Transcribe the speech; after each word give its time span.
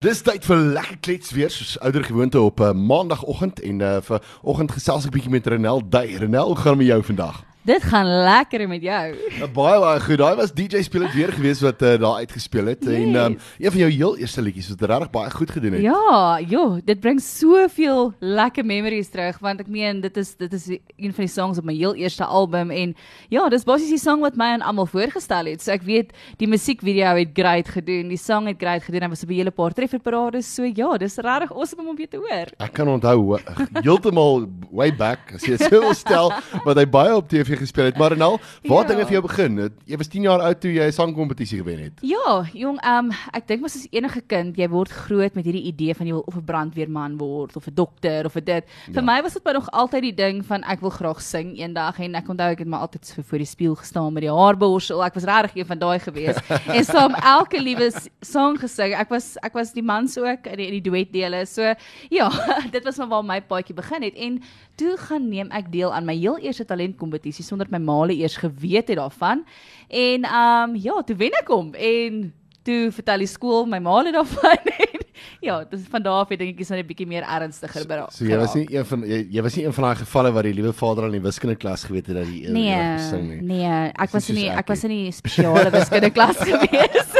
Dis 0.00 0.22
tyd 0.24 0.46
vir 0.48 0.56
lekker 0.56 0.96
klets 1.04 1.32
weer 1.36 1.50
soos 1.52 1.74
ouer 1.84 2.04
gewoonte 2.06 2.40
op 2.40 2.60
'n 2.60 2.70
uh, 2.72 2.86
maandagooggend 2.88 3.60
en 3.60 3.80
uh, 3.84 4.00
vir 4.00 4.22
oggend 4.40 4.72
gesels 4.72 5.04
ek 5.04 5.12
bietjie 5.12 5.30
met 5.30 5.46
Renel 5.46 5.82
Dey. 5.84 6.16
Renel, 6.16 6.46
hoe 6.46 6.56
gaan 6.56 6.78
dit 6.78 6.86
met 6.86 6.86
jou 6.86 7.02
vandag? 7.04 7.44
Dit 7.70 7.84
gaan 7.86 8.06
lekker 8.06 8.68
met 8.68 8.82
jou. 8.82 9.14
Ja, 9.38 9.46
baie 9.54 9.78
baie 9.78 10.00
goed. 10.02 10.18
Daai 10.18 10.34
was 10.34 10.50
DJ 10.50 10.80
speel 10.82 11.04
het 11.04 11.12
weer 11.14 11.30
gewees 11.30 11.60
wat 11.62 11.82
uh, 11.86 11.92
daar 12.02 12.24
uitgespeel 12.24 12.66
het 12.72 12.82
yes. 12.82 12.96
en 12.96 13.14
um, 13.14 13.36
een 13.58 13.70
van 13.70 13.80
jou 13.80 13.90
heel 13.92 14.16
eerste 14.18 14.42
liedjies 14.42 14.72
wat 14.72 14.82
regtig 14.90 15.10
baie 15.14 15.30
goed 15.30 15.52
gedoen 15.54 15.76
het. 15.76 15.82
Ja, 15.84 16.40
joh, 16.50 16.80
dit 16.84 17.00
bring 17.00 17.20
soveel 17.22 18.10
lekker 18.18 18.66
memories 18.66 19.12
terug 19.12 19.38
want 19.38 19.62
ek 19.62 19.70
meen 19.70 20.00
dit 20.02 20.18
is 20.18 20.32
dit 20.40 20.56
is 20.56 20.66
een 20.72 21.14
van 21.14 21.28
die 21.28 21.30
songs 21.30 21.60
op 21.62 21.68
my 21.68 21.76
heel 21.76 21.94
eerste 21.94 22.26
album 22.26 22.72
en 22.74 22.96
ja, 23.30 23.46
dis 23.54 23.66
basies 23.68 23.94
die 23.94 24.02
song 24.02 24.26
wat 24.26 24.40
my 24.40 24.50
aan 24.56 24.66
almal 24.66 24.90
voorgestel 24.90 25.52
het. 25.52 25.62
So 25.62 25.70
ek 25.70 25.86
weet 25.86 26.10
die 26.42 26.50
musiekvideo 26.50 27.14
het 27.20 27.30
great 27.38 27.70
gedoen, 27.70 28.10
die 28.10 28.18
song 28.18 28.50
het 28.50 28.58
great 28.58 28.82
gedoen. 28.88 29.06
Hy 29.06 29.12
was 29.14 29.22
op 29.22 29.30
'n 29.30 29.38
hele 29.38 29.54
paar 29.54 29.76
trefferparades. 29.78 30.50
So 30.54 30.66
ja, 30.66 30.98
dis 30.98 31.16
regtig 31.22 31.54
awesome 31.54 31.86
om 31.86 31.94
weer 31.94 32.10
te 32.10 32.18
hoor. 32.18 32.50
Ek 32.58 32.74
kan 32.74 32.88
onthou 32.88 33.38
heeltemal 33.86 34.48
way 34.72 34.90
back 34.90 35.34
as 35.34 35.46
jy 35.46 35.56
so 35.56 35.92
stel 35.94 36.34
wat 36.66 36.76
hy 36.76 36.86
baie 36.86 37.14
op 37.14 37.28
TV 37.28 37.59
gespeel 37.60 37.90
het. 37.90 37.98
Maar 38.00 38.16
nou, 38.16 38.32
waar 38.68 38.84
ja. 38.84 38.88
dinge 38.92 39.06
vir 39.08 39.16
jou 39.18 39.22
begin? 39.26 39.60
Jy 39.88 40.00
was 40.00 40.10
10 40.12 40.26
jaar 40.28 40.44
oud 40.48 40.60
toe 40.60 40.72
jy 40.72 40.86
'n 40.88 40.92
sangkompetisie 40.92 41.60
gewen 41.60 41.82
het. 41.84 42.00
Ja, 42.02 42.44
jong, 42.52 42.80
um 42.86 43.10
ek 43.32 43.46
dink 43.46 43.60
mos 43.60 43.76
as 43.76 43.86
enige 43.90 44.20
kind, 44.26 44.56
jy 44.56 44.68
word 44.68 44.90
groot 44.90 45.34
met 45.34 45.44
hierdie 45.44 45.66
idee 45.70 45.94
van 45.94 46.06
jy 46.06 46.12
wil 46.12 46.26
of 46.26 46.36
'n 46.36 46.44
brandweerman 46.44 47.18
word 47.18 47.56
of 47.56 47.66
'n 47.66 47.74
dokter 47.74 48.24
of 48.26 48.36
'n 48.36 48.44
dit. 48.44 48.64
Ja. 48.86 48.92
Vir 48.92 49.04
my 49.04 49.22
was 49.22 49.34
dit 49.34 49.44
maar 49.44 49.54
nog 49.54 49.70
altyd 49.70 50.02
die 50.02 50.14
ding 50.14 50.44
van 50.46 50.62
ek 50.62 50.80
wil 50.80 50.90
graag 50.90 51.20
sing 51.20 51.58
eendag 51.58 51.98
en 51.98 52.14
ek 52.14 52.28
onthou 52.28 52.50
ek 52.50 52.58
het 52.58 52.68
maar 52.68 52.80
altyd 52.80 53.06
so 53.06 53.22
voor 53.22 53.38
die 53.38 53.46
spieël 53.46 53.74
gestaan 53.74 54.12
met 54.12 54.22
die 54.22 54.32
haarborsel. 54.32 55.04
Ek 55.04 55.14
was 55.14 55.24
regtig 55.24 55.56
een 55.56 55.66
van 55.66 55.78
daai 55.78 55.98
gewees. 55.98 56.36
en 56.76 56.84
so 56.84 56.98
om 57.04 57.14
elke 57.14 57.60
liewe 57.60 57.90
song 58.20 58.58
gesing. 58.58 58.94
Ek 58.94 59.08
was 59.08 59.36
ek 59.42 59.52
was 59.54 59.72
die 59.72 59.82
mans 59.82 60.18
ook 60.18 60.46
in 60.46 60.56
die, 60.56 60.66
in 60.66 60.82
die 60.82 60.90
duetdele. 60.90 61.46
So 61.46 61.74
ja, 62.10 62.30
dit 62.74 62.84
was 62.84 62.96
maar 62.96 63.08
waar 63.08 63.24
my 63.24 63.40
paadjie 63.40 63.74
begin 63.74 64.02
het 64.02 64.14
en 64.14 64.42
toe 64.80 64.96
gaan 64.96 65.28
neem 65.28 65.50
ek 65.52 65.68
deel 65.72 65.92
aan 65.92 66.06
my 66.08 66.16
heel 66.16 66.38
eerste 66.38 66.64
talentkompetisie 66.64 67.39
sonder 67.42 67.66
my 67.70 67.78
maale 67.78 68.16
eers 68.16 68.36
geweet 68.36 68.88
het 68.88 68.98
daarvan. 68.98 69.44
En 69.88 70.24
ehm 70.24 70.70
um, 70.70 70.76
ja, 70.76 71.02
toe 71.02 71.16
wen 71.16 71.36
ek 71.40 71.48
hom 71.48 71.74
en 71.74 72.32
toe 72.62 72.90
vertel 72.92 73.24
die 73.24 73.30
skool 73.30 73.66
my 73.66 73.78
maale 73.82 74.12
daarvan. 74.12 74.72
ja, 75.46 75.60
dis 75.64 75.86
van 75.90 76.02
daar 76.04 76.24
af 76.24 76.32
ek 76.34 76.60
is 76.60 76.68
nou 76.68 76.80
'n 76.80 76.86
bietjie 76.86 77.06
meer 77.06 77.24
ernstiger 77.24 77.86
by 77.86 78.00
daai. 78.00 78.12
So 78.12 78.24
jy 78.24 78.38
was 78.40 78.54
nie 78.54 78.66
een 78.70 78.86
van 78.86 79.04
jy, 79.06 79.20
jy 79.30 79.42
was 79.42 79.56
nie 79.56 79.64
een 79.66 79.72
van 79.72 79.84
daai 79.84 79.96
gevalle 80.02 80.32
waar 80.32 80.48
die 80.48 80.54
liewe 80.54 80.72
vader 80.72 81.04
aan 81.04 81.16
die 81.16 81.24
wiskunde 81.24 81.56
klas 81.56 81.84
geweet 81.84 82.06
het 82.06 82.16
dat 82.16 82.26
die 82.26 82.48
nee, 82.48 82.80
gesing 82.98 83.28
nie. 83.28 83.40
Nee, 83.42 83.92
ek 83.94 84.10
was 84.12 84.28
nie 84.28 84.48
ek 84.50 84.68
was 84.68 84.84
in 84.84 84.94
die 84.96 85.12
spesiale 85.12 85.70
wiskunde 85.70 86.10
klas 86.10 86.36
gewees. 86.50 87.16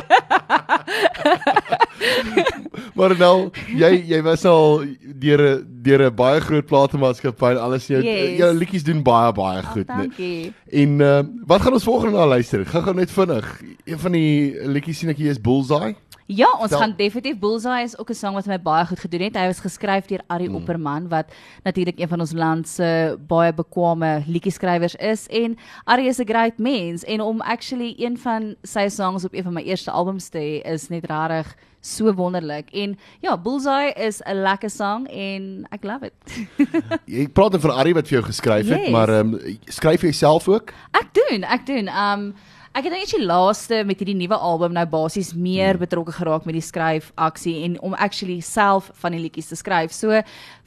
maar 2.99 3.15
nou 3.19 3.51
jy 3.77 3.91
jy 4.11 4.21
was 4.27 4.45
al 4.49 4.83
deur 5.23 5.41
'n 5.41 5.83
deur 5.85 6.03
'n 6.09 6.15
baie 6.15 6.41
groot 6.41 6.67
platenmaatskappy 6.67 7.55
en 7.55 7.61
alles 7.61 7.87
jou 7.87 8.03
yes. 8.03 8.39
jou 8.39 8.53
liedjies 8.55 8.85
doen 8.85 9.03
baie 9.03 9.33
baie 9.33 9.63
goed. 9.63 9.89
Oh, 9.89 10.05
nee. 10.17 10.53
En 10.71 11.01
uh, 11.01 11.21
wat 11.47 11.61
gaan 11.61 11.73
ons 11.73 11.85
volgende 11.85 12.19
na 12.19 12.27
luister? 12.27 12.67
Gaan 12.67 12.83
gou 12.83 12.95
net 12.95 13.11
vinnig. 13.11 13.63
Een 13.85 13.99
van 13.99 14.13
die 14.13 14.67
liedjies 14.67 14.99
sien 14.99 15.11
ek 15.11 15.17
hier 15.17 15.31
is 15.31 15.41
Bullseye. 15.41 15.95
Ja, 16.31 16.47
ons 16.61 16.71
Stel. 16.71 16.79
gaan 16.79 16.93
definitief 16.97 17.39
Bullseye 17.39 17.83
is 17.83 17.99
ook 17.99 18.11
'n 18.11 18.15
sang 18.15 18.35
wat 18.35 18.47
my 18.47 18.63
baie 18.63 18.87
goed 18.87 19.01
gedoen 19.01 19.21
het. 19.21 19.37
Hy 19.37 19.47
was 19.47 19.61
geskryf 19.61 20.07
deur 20.07 20.21
Ari 20.27 20.49
mm. 20.49 20.55
Opperman 20.55 21.09
wat 21.09 21.27
natuurlik 21.63 21.99
een 21.99 22.09
van 22.09 22.21
ons 22.21 22.33
land 22.33 22.69
se 22.69 23.19
baie 23.27 23.53
bekwame 23.53 24.23
liedjieskrywers 24.27 24.95
is 24.95 25.27
en 25.27 25.59
Ari 25.85 26.07
is 26.07 26.19
'n 26.19 26.29
great 26.29 26.59
mens 26.59 27.05
en 27.05 27.21
om 27.21 27.41
actually 27.41 27.95
een 27.99 28.19
van 28.19 28.55
sy 28.63 28.89
songs 28.89 29.25
op 29.25 29.35
een 29.35 29.43
van 29.43 29.53
my 29.53 29.63
eerste 29.63 29.91
albums 29.91 30.29
te 30.29 30.39
hê 30.41 30.61
is 30.65 30.89
net 30.91 31.07
rarig 31.11 31.49
so 31.81 32.13
wonderlik. 32.15 32.71
En 32.77 32.99
ja, 33.25 33.37
Bullseye 33.39 33.93
is 33.97 34.21
'n 34.25 34.43
lekker 34.43 34.71
sang 34.71 35.09
en 35.09 35.67
ek 35.71 35.85
love 35.85 36.07
it. 36.07 36.49
jy 37.17 37.29
praat 37.29 37.61
van 37.61 37.71
Ari 37.71 37.95
wat 37.95 38.09
vir 38.09 38.21
jou 38.21 38.27
geskryf 38.29 38.69
het, 38.69 38.87
yes. 38.89 38.91
maar 38.91 39.09
ehm 39.09 39.35
um, 39.35 39.59
skryf 39.69 40.03
jy 40.03 40.13
self 40.13 40.49
ook? 40.49 40.73
Ek 40.93 41.13
doen, 41.13 41.45
ek 41.45 41.67
doen. 41.67 41.89
Um 41.89 42.35
Ek 42.71 42.85
het 42.87 42.93
net 42.95 43.11
die 43.11 43.27
laaste 43.27 43.81
met 43.83 43.99
hierdie 43.99 44.15
nuwe 44.15 44.37
album 44.39 44.77
nou 44.77 44.85
basies 44.87 45.33
meer 45.35 45.75
hmm. 45.75 45.83
betrokke 45.83 46.13
geraak 46.15 46.45
met 46.47 46.55
die 46.55 46.63
skryf 46.63 47.09
aksie 47.19 47.65
en 47.67 47.75
om 47.83 47.97
actually 47.99 48.39
self 48.47 48.93
van 49.03 49.17
die 49.17 49.19
liedjies 49.25 49.51
te 49.51 49.59
skryf. 49.59 49.91
So 49.91 50.21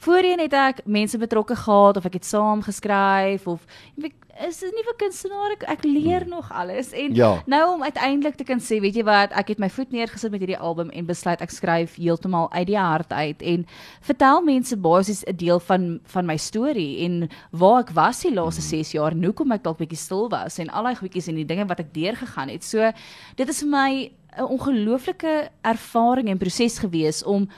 voorheen 0.04 0.42
het 0.44 0.52
ek 0.52 0.82
mense 0.84 1.16
betrokke 1.18 1.56
gehad 1.56 1.96
of 1.96 2.04
ek 2.04 2.18
het 2.20 2.28
saam 2.28 2.60
geskryf 2.60 3.48
of 3.48 3.64
is 4.40 4.62
'n 4.62 4.72
nuwe 4.74 4.94
kunstenaar 4.96 5.52
ek, 5.52 5.62
ek 5.62 5.84
leer 5.84 6.20
hmm. 6.20 6.30
nog 6.30 6.52
alles 6.52 6.92
en 6.92 7.14
ja. 7.14 7.42
nou 7.46 7.74
om 7.74 7.82
uiteindelik 7.82 8.34
te 8.34 8.44
kan 8.44 8.58
sê 8.58 8.80
weet 8.80 8.94
jy 8.94 9.04
wat 9.04 9.30
ek 9.32 9.48
het 9.48 9.58
my 9.58 9.70
voet 9.70 9.90
neergesit 9.90 10.30
met 10.30 10.40
hierdie 10.40 10.58
album 10.58 10.90
en 10.90 11.06
besluit 11.06 11.40
ek 11.40 11.50
skryf 11.50 11.94
heeltemal 11.94 12.50
uit 12.52 12.66
die 12.66 12.78
hart 12.78 13.12
uit 13.12 13.42
en 13.42 13.66
vertel 14.00 14.42
mense 14.42 14.76
basies 14.76 15.22
'n 15.26 15.36
deel 15.36 15.60
van 15.60 16.00
van 16.04 16.26
my 16.26 16.36
storie 16.36 17.04
en 17.04 17.28
waar 17.50 17.80
ek 17.80 17.94
was 17.94 18.22
die 18.22 18.34
laaste 18.34 18.62
6 18.62 18.92
hmm. 18.92 19.00
jaar 19.00 19.12
en 19.12 19.24
hoekom 19.24 19.52
ek 19.52 19.62
dalk 19.62 19.78
bietjie 19.78 19.98
stil 19.98 20.28
was 20.28 20.58
en 20.58 20.70
al 20.70 20.82
daai 20.82 20.96
goedjies 20.96 21.28
en 21.28 21.36
die 21.36 21.46
dinge 21.46 21.66
wat 21.66 21.80
ek 21.80 21.94
deurgegaan 21.94 22.48
het 22.48 22.64
so 22.64 22.92
dit 23.36 23.48
is 23.48 23.60
vir 23.62 23.70
my 23.70 24.10
'n 24.38 24.50
ongelooflike 24.50 25.50
ervaring 25.62 26.28
en 26.28 26.38
proses 26.38 26.78
gewees 26.78 27.22
om 27.22 27.48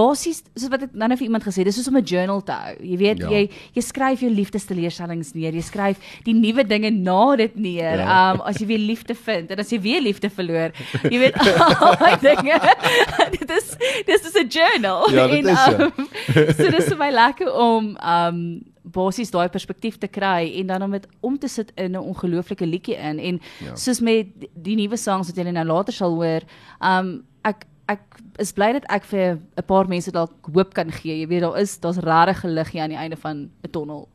basies 0.00 0.42
soos 0.54 0.70
wat 0.72 0.86
ek 0.86 0.96
nou 0.96 1.08
net 1.10 1.20
vir 1.20 1.28
iemand 1.28 1.46
gesê 1.46 1.64
dis 1.66 1.76
soos 1.78 1.88
om 1.90 1.98
'n 2.00 2.04
journal 2.12 2.42
te 2.42 2.56
hou. 2.56 2.74
Jy 2.80 2.96
weet, 3.00 3.22
ja. 3.24 3.30
jy 3.30 3.42
jy 3.76 3.82
skryf 3.84 4.24
jou 4.24 4.30
liefdesteleurstellings 4.32 5.34
neer. 5.34 5.54
Jy 5.54 5.64
skryf 5.66 5.98
die 6.24 6.34
nuwe 6.34 6.64
dinge 6.64 6.90
na 6.90 7.36
dit 7.36 7.56
neer. 7.56 8.02
Ja. 8.04 8.32
Um 8.32 8.42
as 8.48 8.60
jy 8.60 8.66
weer 8.72 8.82
liefde 8.82 9.14
vind 9.14 9.50
en 9.50 9.58
as 9.58 9.70
jy 9.70 9.80
weer 9.80 10.00
liefde 10.00 10.30
verloor. 10.30 10.72
Jy 11.04 11.18
weet 11.18 11.38
al 11.84 11.96
daai 12.00 12.16
dinge. 12.24 12.58
dit 13.38 13.56
is 13.58 13.76
dis 14.06 14.26
is 14.30 14.34
'n 14.34 14.48
journal. 14.48 15.10
Ja, 15.12 15.26
dit 15.26 15.44
en, 15.44 15.54
is. 15.54 15.64
Um, 15.68 16.52
so 16.56 16.70
dis 16.70 16.88
vir 16.92 16.98
my 16.98 17.10
lekker 17.10 17.52
om 17.52 17.96
um 18.00 18.44
basies 18.90 19.30
daai 19.30 19.48
perspektief 19.52 19.98
te 20.00 20.08
kry 20.08 20.50
en 20.60 20.70
dan 20.72 20.82
om 20.82 20.94
dit 20.96 21.06
om 21.20 21.38
te 21.38 21.48
sit 21.48 21.72
in 21.76 21.92
'n 21.92 22.02
ongelooflike 22.02 22.66
liedjie 22.66 22.96
in 22.96 23.18
en 23.18 23.40
ja. 23.58 23.76
soos 23.76 24.00
met 24.00 24.26
die 24.54 24.76
nuwe 24.76 24.96
songs 24.96 25.28
wat 25.28 25.36
jy 25.36 25.50
nou 25.50 25.66
later 25.66 25.92
sal 25.92 26.14
hoor, 26.14 26.42
um 26.80 27.22
ek 27.44 27.66
ek 27.90 28.20
is 28.42 28.52
bly 28.56 28.72
dat 28.78 28.86
ek 28.88 29.04
vir 29.10 29.38
'n 29.38 29.66
paar 29.66 29.88
mense 29.88 30.12
dalk 30.12 30.32
hoop 30.54 30.74
kan 30.74 30.90
gee. 30.92 31.20
Jy 31.20 31.28
weet 31.28 31.42
daar 31.42 31.58
is 31.58 31.78
daar's 31.78 31.98
regtig 31.98 32.44
lig 32.44 32.70
hier 32.70 32.82
aan 32.82 32.94
die 32.94 32.98
einde 32.98 33.16
van 33.16 33.50
'n 33.62 33.70
tonnel. 33.70 34.08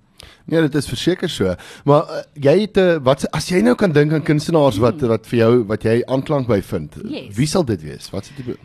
Nee, 0.45 0.61
dit 0.61 0.75
is 0.75 0.87
verseker 0.87 1.29
so. 1.29 1.55
Maar 1.83 2.03
uh, 2.09 2.21
jy 2.33 2.59
het 2.61 2.77
'n 2.77 2.79
uh, 2.79 2.99
wat 3.03 3.31
as 3.31 3.49
jy 3.49 3.61
nou 3.61 3.75
kan 3.75 3.91
dink 3.91 4.13
aan 4.13 4.23
kunstenaars 4.23 4.77
wat 4.77 4.99
hmm. 4.99 5.07
wat 5.07 5.27
vir 5.27 5.39
jou 5.39 5.63
wat 5.65 5.83
jy 5.83 6.01
aanklank 6.05 6.47
by 6.47 6.61
vind. 6.61 6.95
Yes. 7.03 7.35
Wie 7.35 7.47
sal 7.47 7.65
dit 7.65 7.81
wees? 7.81 8.09
Wat 8.09 8.25
sit 8.25 8.37
jy 8.37 8.55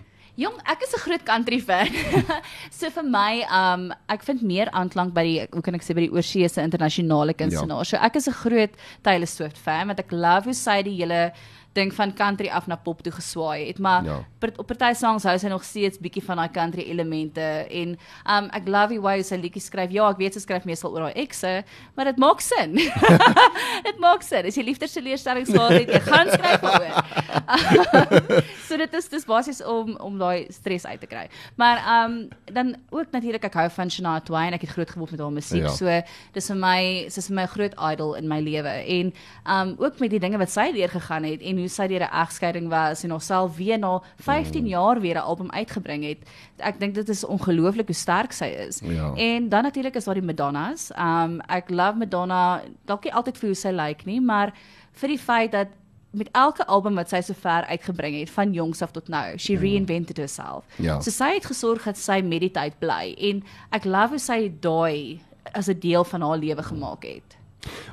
Jong, 0.41 0.57
ek 0.65 0.85
is 0.87 0.95
'n 0.95 1.03
groot 1.05 1.25
country 1.25 1.61
fan. 1.61 1.89
so 2.79 2.89
vir 2.89 3.05
my, 3.05 3.45
um 3.51 3.93
ek 4.09 4.23
vind 4.23 4.43
meer 4.43 4.71
aanklank 4.71 5.13
by 5.13 5.25
die 5.27 5.41
hoe 5.53 5.63
kan 5.63 5.75
ek 5.75 5.83
sê 5.85 5.95
by 5.95 6.07
die 6.07 6.13
oorsee 6.13 6.49
se 6.49 6.63
internasionale 6.63 7.35
kunstenaars. 7.35 7.91
Ja. 7.91 7.99
So 7.99 8.07
ek 8.07 8.17
is 8.17 8.29
'n 8.29 8.39
groot 8.45 8.73
Taylor 9.03 9.27
Swift 9.27 9.59
fan 9.59 9.89
want 9.89 10.01
ek 10.01 10.13
love 10.13 10.49
hoe 10.49 10.55
sy 10.55 10.83
die 10.83 10.97
hele 10.97 11.33
ding 11.73 11.93
van 11.95 12.13
country 12.15 12.49
af 12.49 12.67
na 12.67 12.77
pop 12.77 13.03
toe 13.03 13.13
geswaai 13.13 13.67
het 13.67 13.79
maar 13.79 14.05
ja. 14.05 14.17
per, 14.39 14.53
op 14.57 14.67
party 14.67 14.93
songs 14.99 15.25
hou 15.29 15.37
sy 15.39 15.51
nog 15.53 15.65
steeds 15.65 16.01
bietjie 16.03 16.23
van 16.27 16.41
daai 16.43 16.51
country 16.51 16.87
elemente 16.91 17.45
en 17.81 17.95
um 18.37 18.49
ek 18.57 18.67
love 18.69 18.95
the 18.95 19.01
way 19.01 19.23
sy 19.23 19.39
liedjies 19.39 19.69
skryf. 19.71 19.93
Ja 19.95 20.09
ek 20.11 20.19
weet 20.19 20.35
sy 20.35 20.43
skryf 20.43 20.67
meestal 20.69 20.95
oor 20.97 21.09
haar 21.09 21.19
ekse 21.21 21.61
maar 21.95 22.11
dit 22.11 22.19
maak 22.23 22.43
sin. 22.45 22.75
Dit 23.87 24.01
maak 24.03 24.25
sin. 24.27 24.49
As 24.51 24.59
jy 24.59 24.65
liefdesteleurstellings 24.67 25.53
gehad 25.53 25.77
het 25.77 25.95
jy 25.95 26.03
gaan 26.09 26.33
skryf 26.35 26.67
oor. 26.67 26.89
So 28.71 28.77
dit 28.79 28.93
is 28.95 29.09
dis 29.11 29.25
basies 29.27 29.59
om 29.67 29.97
om 29.99 30.19
daai 30.21 30.47
stres 30.55 30.85
uit 30.87 31.01
te 31.03 31.09
kry. 31.11 31.25
Maar 31.59 31.81
um 31.95 32.17
dan 32.55 32.77
ook 32.95 33.11
natuurlik 33.11 33.45
ek 33.49 33.57
hou 33.59 33.67
van 33.75 33.91
Shania 33.91 34.21
Twain. 34.27 34.55
Ek 34.55 34.63
het 34.63 34.75
groot 34.77 34.91
geword 34.91 35.15
met 35.17 35.23
haar 35.25 35.35
musiek 35.35 35.67
ja. 35.67 35.73
so 35.75 35.97
dis 36.37 36.51
vir 36.53 36.61
my 36.61 36.81
sy's 37.11 37.31
vir 37.31 37.39
my 37.41 37.47
groot 37.51 37.75
idol 37.91 38.15
in 38.19 38.29
my 38.31 38.39
lewe. 38.45 38.75
En 38.99 39.13
um 39.57 39.75
ook 39.79 39.99
met 39.99 40.15
die 40.15 40.23
dinge 40.23 40.39
wat 40.39 40.53
sy 40.55 40.71
deur 40.77 40.93
gegaan 40.93 41.27
het 41.27 41.43
en 41.43 41.60
hoe 41.61 41.69
sy 41.69 41.87
deur 41.87 42.05
'n 42.07 42.15
egskeiding 42.23 42.69
was 42.69 43.05
en 43.05 43.11
haarself 43.11 43.57
weer 43.57 43.79
na 43.79 44.01
15 44.17 44.63
mm. 44.63 44.69
jaar 44.69 45.01
weer 45.01 45.17
'n 45.17 45.27
album 45.31 45.51
uitgebring 45.51 46.05
het. 46.05 46.19
Ek 46.59 46.81
dink 46.81 46.95
dit 46.95 47.09
is 47.09 47.25
ongelooflik 47.25 47.87
hoe 47.87 47.95
sterk 47.95 48.33
sy 48.33 48.45
is. 48.45 48.81
Ja. 48.85 49.13
En 49.15 49.49
dan 49.49 49.63
natuurlik 49.63 49.95
is 49.95 50.05
daar 50.05 50.15
die 50.15 50.23
Madonnas. 50.23 50.91
Um 50.99 51.41
ek 51.49 51.71
love 51.71 51.99
Madonna, 51.99 52.63
dalk 52.85 53.05
nie 53.05 53.15
altyd 53.15 53.39
vir 53.39 53.49
hoe 53.49 53.57
sy 53.57 53.69
lyk 53.69 53.89
like 53.89 54.07
nie, 54.07 54.21
maar 54.21 54.53
vir 54.93 55.09
die 55.09 55.19
feit 55.19 55.53
dat 55.53 55.69
met 56.11 56.29
elke 56.33 56.67
album 56.67 56.95
wat 56.95 57.09
sy 57.09 57.21
sover 57.21 57.65
uitgebring 57.71 58.19
het 58.19 58.31
van 58.31 58.53
jongs 58.53 58.83
af 58.83 58.91
tot 58.91 59.09
nou, 59.09 59.39
she 59.39 59.55
mm. 59.55 59.63
reinvented 59.63 60.17
herself. 60.17 60.65
Ja. 60.77 61.01
So 61.01 61.11
sy 61.11 61.35
het 61.35 61.47
gesorg 61.47 61.85
dat 61.87 61.99
sy 61.99 62.21
met 62.27 62.41
die 62.41 62.51
tyd 62.51 62.79
bly 62.83 63.15
en 63.31 63.45
ek 63.71 63.87
love 63.87 64.19
hoe 64.19 64.23
sy 64.23 64.49
daai 64.61 65.21
as 65.55 65.69
'n 65.69 65.79
deel 65.81 66.05
van 66.05 66.23
haar 66.23 66.39
lewe 66.39 66.63
gemaak 66.63 67.05
het. 67.05 67.37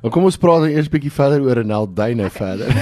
Nou 0.01 0.11
kom 0.13 0.27
ons 0.29 0.37
praat 0.39 0.67
eers 0.69 0.87
bietjie 0.91 1.11
verder 1.11 1.41
oor 1.43 1.59
Renel 1.59 1.87
Duine 1.93 2.29
verder. 2.29 2.71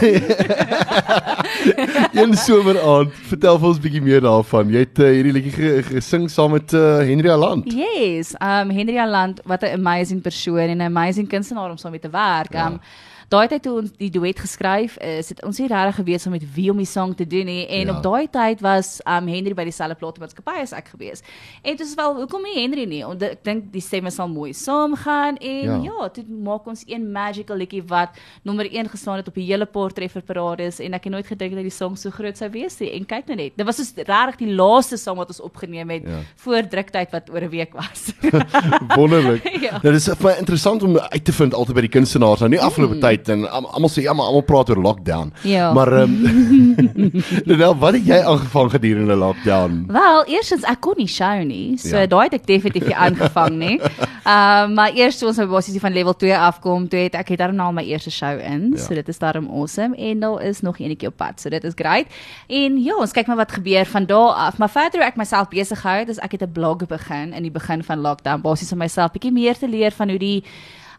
Een 2.19 2.35
somer 2.37 2.77
aand, 2.81 3.15
vertel 3.31 3.59
vir 3.61 3.69
ons 3.71 3.81
bietjie 3.81 4.03
meer 4.03 4.21
daarvan. 4.25 4.69
Jy 4.73 4.85
het 4.85 5.01
uh, 5.01 5.09
hierdie 5.15 5.33
liedjie 5.35 5.71
gesing 5.89 6.27
saam 6.31 6.53
met 6.55 6.73
uh, 6.77 6.99
Henry 7.07 7.31
Aland. 7.33 7.67
Yes, 7.73 8.35
um 8.39 8.71
Henry 8.75 8.97
Aland 9.01 9.41
wat 9.45 9.63
'n 9.63 9.73
amazing 9.79 10.21
persoon 10.21 10.69
en 10.69 10.77
'n 10.77 10.91
amazing 10.91 11.27
kunstenaar 11.27 11.71
om 11.71 11.77
saam 11.77 11.91
mee 11.91 11.99
te 11.99 12.09
werk. 12.09 12.53
Um 12.53 12.79
ja. 12.79 12.81
Daai 13.29 13.47
tyd 13.47 13.63
toe 13.63 13.77
ons 13.81 13.91
die 13.97 14.09
duet 14.09 14.39
geskryf 14.39 14.97
is, 14.97 15.29
het 15.29 15.43
ons 15.43 15.57
nie 15.59 15.67
regtig 15.67 15.95
geweet 15.95 16.25
om 16.25 16.31
met 16.31 16.43
wie 16.55 16.69
om 16.71 16.77
die 16.77 16.85
song 16.85 17.15
te 17.15 17.25
doen 17.27 17.45
nie 17.45 17.67
en 17.67 17.87
Ja. 17.87 17.95
op 17.97 18.03
daai 18.03 18.27
tyd 18.29 18.61
was 18.61 19.01
um 19.07 19.27
Henry 19.27 19.53
by 19.53 19.63
dieselfde 19.63 19.95
platenmaatskappy 19.95 20.61
as 20.61 20.73
ek 20.73 20.87
gewees. 20.93 21.21
En 21.63 21.75
dit 21.77 21.85
is 21.87 21.93
wel 21.95 22.15
hoekom 22.15 22.41
nie 22.43 22.61
Henry 22.61 22.85
nie? 22.85 23.03
Want 23.05 23.21
ek 23.23 23.43
dink 23.43 23.71
die 23.73 23.81
stemme 23.81 24.11
sal 24.11 24.27
mooi 24.27 24.53
saamgaan 24.53 25.37
en 25.37 25.63
Ja. 25.63 25.79
ja, 25.83 26.09
toe 26.09 26.23
maak 26.27 26.67
ons 26.67 26.83
een 26.87 27.11
magical 27.11 27.57
liedjie 27.57 27.83
wat 27.87 28.09
nommer 28.43 28.65
1 28.71 28.89
gestaan 28.89 29.15
het 29.17 29.27
op 29.27 29.33
die 29.35 29.45
hele 29.45 29.65
paar 29.65 29.89
treffer 29.91 30.21
parades 30.21 30.79
en 30.79 30.93
ek 30.93 31.03
het 31.03 31.13
nooit 31.13 31.27
gedink 31.27 31.53
dat 31.55 31.63
die 31.63 31.69
song 31.71 31.95
so 31.97 32.09
groot 32.09 32.37
sou 32.37 32.49
wees 32.51 32.79
nie. 32.79 32.91
En 32.93 33.05
kyk 33.05 33.27
nou 33.27 33.35
net, 33.37 33.51
dit 33.57 33.65
was 33.65 33.75
soos 33.75 33.93
regtig 33.95 34.35
die 34.37 34.53
laaste 34.55 34.97
song 34.97 35.17
wat 35.17 35.27
ons 35.27 35.41
opgeneem 35.41 35.89
het 35.89 36.03
Ja. 36.05 36.19
voor 36.35 36.67
druktyd 36.69 37.11
wat 37.11 37.29
oor 37.29 37.41
'n 37.41 37.49
week 37.49 37.73
was. 37.73 38.13
Wonderlik. 38.97 39.43
Ja. 39.65 39.79
Nou 39.81 39.93
dis 39.95 40.05
vir 40.05 40.17
my 40.21 40.31
interessant 40.37 40.83
om 40.83 40.97
uit 40.99 41.23
te 41.25 41.33
vind 41.33 41.53
altyd 41.53 41.75
by 41.75 41.81
die 41.81 41.89
kunstenaars 41.89 42.39
nou 42.43 42.49
nie 42.49 42.59
afgelope 42.61 42.97
tyd 43.01 43.14
en 43.29 43.45
am- 43.51 43.65
almal 43.65 43.89
sê 43.89 44.01
ja 44.03 44.13
maar 44.13 44.25
almal 44.25 44.41
praat 44.41 44.69
oor 44.69 44.81
lockdown. 44.81 45.33
Ja. 45.43 45.73
Maar 45.73 45.91
ehm 45.93 46.11
um, 47.61 47.79
wat 47.79 47.93
het 47.93 48.05
jy 48.05 48.19
aangevang 48.23 48.71
gedurende 48.71 49.15
lockdown? 49.15 49.85
Wel, 49.87 50.25
eerstens 50.25 50.63
ek 50.63 50.79
kon 50.81 50.93
nie 50.97 51.07
show 51.07 51.43
nie. 51.43 51.77
So 51.77 51.97
Ja. 51.97 52.05
daai 52.05 52.23
het 52.29 52.33
ek 52.33 52.45
definitief 52.45 52.85
nie 52.87 52.95
aangevang 52.95 53.55
nie. 53.57 53.79
Ehm 54.25 54.69
uh, 54.71 54.75
maar 54.75 54.91
eers 54.97 55.17
toe 55.17 55.27
ons 55.27 55.37
by 55.37 55.45
basies 55.45 55.77
van 55.81 55.93
level 55.93 56.13
2 56.15 56.33
afkom, 56.37 56.87
toe 56.89 56.99
het 56.99 57.13
ek 57.15 57.27
het 57.29 57.37
daarna 57.39 57.63
al 57.63 57.73
my 57.73 57.83
eerste 57.83 58.09
show 58.11 58.39
in. 58.39 58.71
Ja. 58.75 58.81
So 58.81 58.93
dit 58.97 59.07
is 59.07 59.19
daarom 59.21 59.49
awesome 59.49 59.95
en 59.95 60.19
daar 60.19 60.41
is 60.43 60.61
nog 60.61 60.79
eenetjie 60.79 61.07
op 61.07 61.17
pad. 61.17 61.39
So 61.41 61.49
dit 61.49 61.63
is 61.63 61.73
great. 61.75 62.05
En 62.49 62.83
ja, 62.83 62.95
ons 62.97 63.11
kyk 63.11 63.27
maar 63.27 63.35
wat 63.37 63.51
gebeur 63.51 63.85
van 63.85 64.05
daar 64.05 64.33
af. 64.49 64.57
Maar 64.57 64.69
verder 64.69 64.99
hoe 64.99 65.07
ek 65.09 65.15
myself 65.15 65.47
besig 65.49 65.79
gehou 65.81 65.99
het, 65.99 66.09
is 66.09 66.17
ek 66.17 66.31
het 66.31 66.41
'n 66.41 66.51
blog 66.51 66.85
begin 66.87 67.33
in 67.33 67.41
die 67.43 67.51
begin 67.51 67.83
van 67.83 67.99
lockdown 68.01 68.41
basies 68.41 68.71
om 68.71 68.77
myself 68.77 69.11
bietjie 69.11 69.31
meer 69.31 69.57
te 69.57 69.67
leer 69.69 69.91
van 69.91 70.09
hoe 70.09 70.19
die 70.19 70.43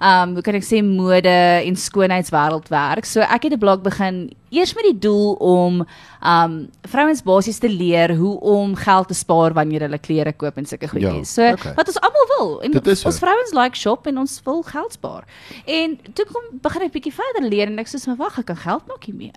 um 0.00 0.34
hoe 0.34 0.42
kan 0.42 0.54
ek 0.54 0.66
sê 0.66 0.82
mode 0.84 1.36
en 1.66 1.76
skoonheidswêreld 1.76 2.68
werk. 2.68 3.04
So 3.04 3.20
ek 3.20 3.48
het 3.48 3.52
'n 3.52 3.58
blog 3.58 3.82
begin 3.82 4.30
eers 4.50 4.74
met 4.74 4.84
die 4.84 4.98
doel 4.98 5.34
om 5.42 5.86
um 6.22 6.54
vrouens 6.88 7.22
basies 7.22 7.58
te 7.58 7.68
leer 7.68 8.14
hoe 8.16 8.40
om 8.40 8.74
geld 8.74 9.08
te 9.08 9.14
spaar 9.14 9.54
wanneer 9.56 9.86
hulle 9.86 9.98
klere 9.98 10.32
koop 10.32 10.56
en 10.56 10.66
sulke 10.66 10.86
Ja, 10.86 10.92
goedjies. 10.92 11.32
So 11.34 11.42
okay. 11.42 11.74
wat 11.74 11.88
ons 11.88 12.00
almal 12.00 12.26
wil 12.38 12.62
en 12.62 12.72
is 12.72 13.00
so. 13.00 13.08
ons 13.08 13.18
vrouens 13.18 13.52
like 13.52 13.76
shop 13.76 14.06
en 14.06 14.18
ons 14.18 14.40
wil 14.44 14.62
geld 14.62 14.92
spaar. 14.92 15.24
En 15.64 15.98
toe 16.12 16.26
kom 16.32 16.42
begin 16.62 16.82
ek 16.82 16.92
bietjie 16.92 17.14
verder 17.14 17.48
leer 17.48 17.66
en 17.66 17.78
ek 17.78 17.90
sê 17.90 18.00
maar 18.06 18.16
wag, 18.16 18.38
ek 18.38 18.46
kan 18.46 18.56
geld 18.56 18.86
maak 18.86 19.04
hiermee. 19.04 19.32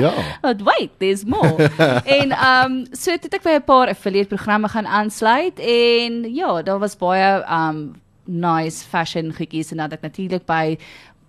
Ja. 0.00 0.12
But 0.46 0.62
wait, 0.62 0.98
there's 0.98 1.24
more. 1.24 1.70
en 2.18 2.32
um 2.32 2.84
so 2.92 3.10
het 3.12 3.28
ek 3.34 3.42
by 3.42 3.58
'n 3.60 3.64
paar 3.64 3.88
affiliate 3.88 4.28
programme 4.28 4.68
gaan 4.68 4.86
aansluit 4.86 5.58
en 5.58 6.24
ja, 6.34 6.62
daar 6.62 6.78
was 6.78 6.96
baie 6.96 7.44
um 7.44 8.00
nice 8.30 8.84
fashion 8.86 9.32
goedjies 9.34 9.70
en 9.74 9.76
dan 9.82 9.90
het 9.90 9.98
ek 9.98 10.06
natuurlik 10.06 10.46
by 10.46 10.76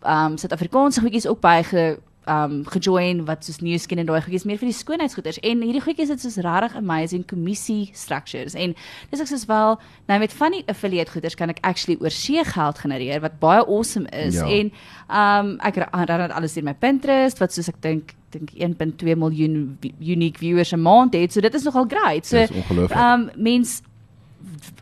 um 0.06 0.38
Suid-Afrikaanse 0.38 1.02
goedjies 1.02 1.28
ook 1.28 1.42
by 1.42 1.62
ge 1.66 1.98
um 2.30 2.62
gejoin 2.70 3.24
wat 3.26 3.42
soos 3.46 3.60
new 3.66 3.78
skin 3.82 3.98
en 3.98 4.06
daai 4.06 4.22
goedjies 4.22 4.44
meer 4.46 4.60
vir 4.62 4.70
die 4.70 4.78
skoonheidsgoeders. 4.78 5.40
En 5.42 5.62
hierdie 5.66 5.82
goedjies 5.82 6.10
het 6.14 6.22
soos 6.22 6.38
regtig 6.38 6.76
amazing 6.78 7.24
kommissie 7.28 7.90
structures. 7.98 8.54
En 8.54 8.76
dis 9.10 9.20
ek 9.24 9.28
soos 9.32 9.46
wel 9.50 9.80
nou 10.08 10.20
met 10.22 10.34
van 10.38 10.52
die 10.54 10.62
affiliate 10.70 11.12
goeders 11.12 11.36
kan 11.36 11.50
ek 11.50 11.58
actually 11.66 11.98
oor 12.02 12.14
see 12.14 12.44
geld 12.46 12.78
genereer 12.78 13.22
wat 13.26 13.40
baie 13.42 13.66
awesome 13.66 14.06
is. 14.14 14.36
Ja. 14.38 14.46
en 14.46 14.72
um 15.10 15.58
ek 15.66 15.76
ra- 15.82 16.06
ran 16.06 16.28
dit 16.28 16.32
alles 16.38 16.58
in 16.58 16.66
my 16.70 16.74
Pinterest 16.74 17.40
wat 17.42 17.54
soos 17.54 17.70
ek 17.74 17.82
dink 17.82 18.14
dink 18.32 18.52
1.2 18.56 19.18
miljoen 19.18 19.78
unique 20.00 20.38
viewers 20.40 20.72
'n 20.74 20.80
maand 20.82 21.14
het. 21.14 21.34
So 21.34 21.42
dit 21.42 21.54
is 21.54 21.64
nogal 21.64 21.86
great. 21.90 22.26
So 22.26 22.38
ongelooflik. 22.38 22.98
um 23.00 23.30
mens 23.36 23.82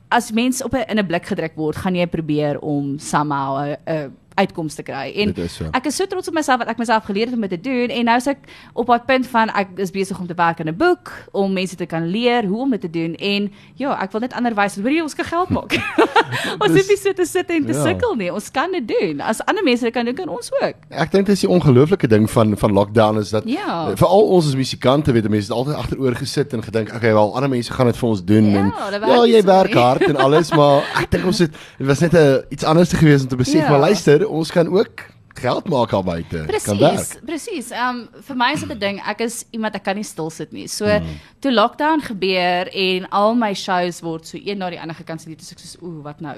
as 0.10 0.32
mens 0.32 0.64
op 0.64 0.74
'n 0.74 0.90
in 0.90 1.00
'n 1.00 1.06
blik 1.06 1.26
gedruk 1.26 1.56
word, 1.56 1.76
gaan 1.76 1.96
jy 1.96 2.06
probeer 2.08 2.60
om 2.60 2.98
somehow 2.98 3.58
'n 3.58 3.78
'n 3.86 4.14
uitkoms 4.40 4.76
te 4.80 4.84
kry. 4.88 5.12
En 5.24 5.34
Dit 5.34 5.46
is 5.46 5.56
so. 5.60 5.68
ek 5.76 5.86
is 5.92 5.96
so 6.00 6.06
trots 6.10 6.28
op 6.32 6.34
myself 6.38 6.60
wat 6.64 6.68
ek 6.72 6.78
myself 6.82 7.04
geleer 7.10 7.26
het 7.28 7.36
om 7.36 7.42
dit 7.48 7.50
te 7.58 7.62
doen 7.70 7.90
en 7.90 8.06
nou 8.10 8.18
is 8.18 8.28
ek 8.32 8.38
op 8.74 8.88
daai 8.88 9.00
punt 9.10 9.28
van 9.28 9.50
ek 9.62 9.68
is 9.84 9.92
besig 9.92 10.20
om 10.20 10.28
te 10.30 10.36
werk 10.38 10.60
aan 10.64 10.70
'n 10.72 10.78
boek 10.78 11.12
om 11.32 11.54
mense 11.54 11.76
te 11.76 11.86
kan 11.86 12.08
leer 12.08 12.46
hoe 12.46 12.62
om 12.62 12.72
dit 12.72 12.82
te 12.82 12.90
doen 12.90 13.16
en 13.16 13.52
ja, 13.76 13.98
ek 14.02 14.12
wil 14.12 14.22
net 14.22 14.34
ander 14.34 14.56
wys 14.56 14.76
hoor 14.76 14.92
jy 14.92 15.02
ons 15.02 15.16
kan 15.16 15.26
geld 15.26 15.50
maak. 15.50 15.74
ons 16.64 16.72
Dis- 16.72 16.78
hoef 16.82 16.88
nie 16.90 16.98
so 16.98 17.14
te 17.14 17.26
sit 17.26 17.50
en 17.50 17.66
te 17.66 17.74
ja. 17.74 17.84
sukkel 17.84 18.16
nie. 18.16 18.32
Ons 18.34 18.52
kan 18.52 18.72
dit 18.72 18.88
doen. 18.88 19.22
As 19.22 19.42
ander 19.46 19.64
mense 19.64 19.84
dit 19.84 19.94
kan 19.94 20.06
doen, 20.06 20.16
kan 20.16 20.30
ons 20.30 20.52
ook. 20.62 20.76
Ek 20.90 21.12
dink 21.12 21.26
dis 21.28 21.40
die 21.42 21.50
ongelooflike 21.50 22.08
ding 22.08 22.30
van 22.30 22.58
van 22.58 22.72
lockdown 22.74 23.18
is 23.20 23.30
dat 23.30 23.44
Ja. 23.46 23.92
veral 23.96 24.28
ons 24.30 24.46
as 24.48 24.56
musikante 24.56 25.12
weet 25.12 25.30
mense 25.30 25.48
het 25.50 25.58
altyd 25.58 25.76
agteroor 25.76 26.16
gesit 26.16 26.54
en 26.54 26.64
gedink 26.64 26.94
okay 26.96 27.14
wel 27.14 27.36
ander 27.36 27.50
mense 27.50 27.74
gaan 27.74 27.86
dit 27.88 27.98
vir 27.98 28.10
ons 28.10 28.24
doen 28.26 28.46
Ja, 28.52 28.60
en 28.60 28.74
ja 29.02 29.26
jy 29.26 29.42
werk 29.44 29.74
hard 29.74 30.02
en 30.02 30.16
alles 30.16 30.52
maar 30.52 30.84
ek 31.02 31.12
dink 31.12 31.26
ons 31.26 31.40
het 31.40 31.52
dit 31.78 31.88
was 31.88 32.00
net 32.00 32.14
'n 32.14 32.44
iets 32.50 32.64
anders 32.64 32.90
te 32.90 32.96
gewees 32.98 33.22
om 33.22 33.28
te 33.28 33.36
besef 33.36 33.62
Ja. 33.64 33.70
maar 33.70 33.80
luister 33.80 34.29
ons 34.30 34.52
kan 34.52 34.68
ook 34.68 35.10
geld 35.40 35.70
maak 35.70 35.90
daar 35.90 36.04
buite 36.04 36.44
Presies, 36.48 37.18
presies. 37.26 37.70
Ehm 37.72 38.02
um, 38.02 38.24
vir 38.28 38.38
my 38.38 38.52
is 38.54 38.64
dit 38.64 38.72
'n 38.72 38.80
ding, 38.80 39.00
ek 39.08 39.20
is 39.20 39.46
iemand 39.52 39.76
ek 39.76 39.84
kan 39.84 39.96
nie 39.96 40.04
stil 40.04 40.30
sit 40.30 40.52
nie. 40.52 40.68
So 40.68 40.86
mm. 40.86 41.20
toe 41.40 41.52
lockdown 41.54 42.02
gebeur 42.02 42.68
en 42.74 43.10
al 43.10 43.36
my 43.36 43.54
shows 43.54 44.02
word 44.02 44.28
so 44.28 44.38
een 44.38 44.58
na 44.58 44.70
die 44.70 44.80
ander 44.80 44.96
gekanselleer, 44.96 45.38
dis 45.38 45.52
ek 45.52 45.60
soos 45.60 45.78
ooh, 45.82 46.04
wat 46.04 46.20
nou? 46.22 46.38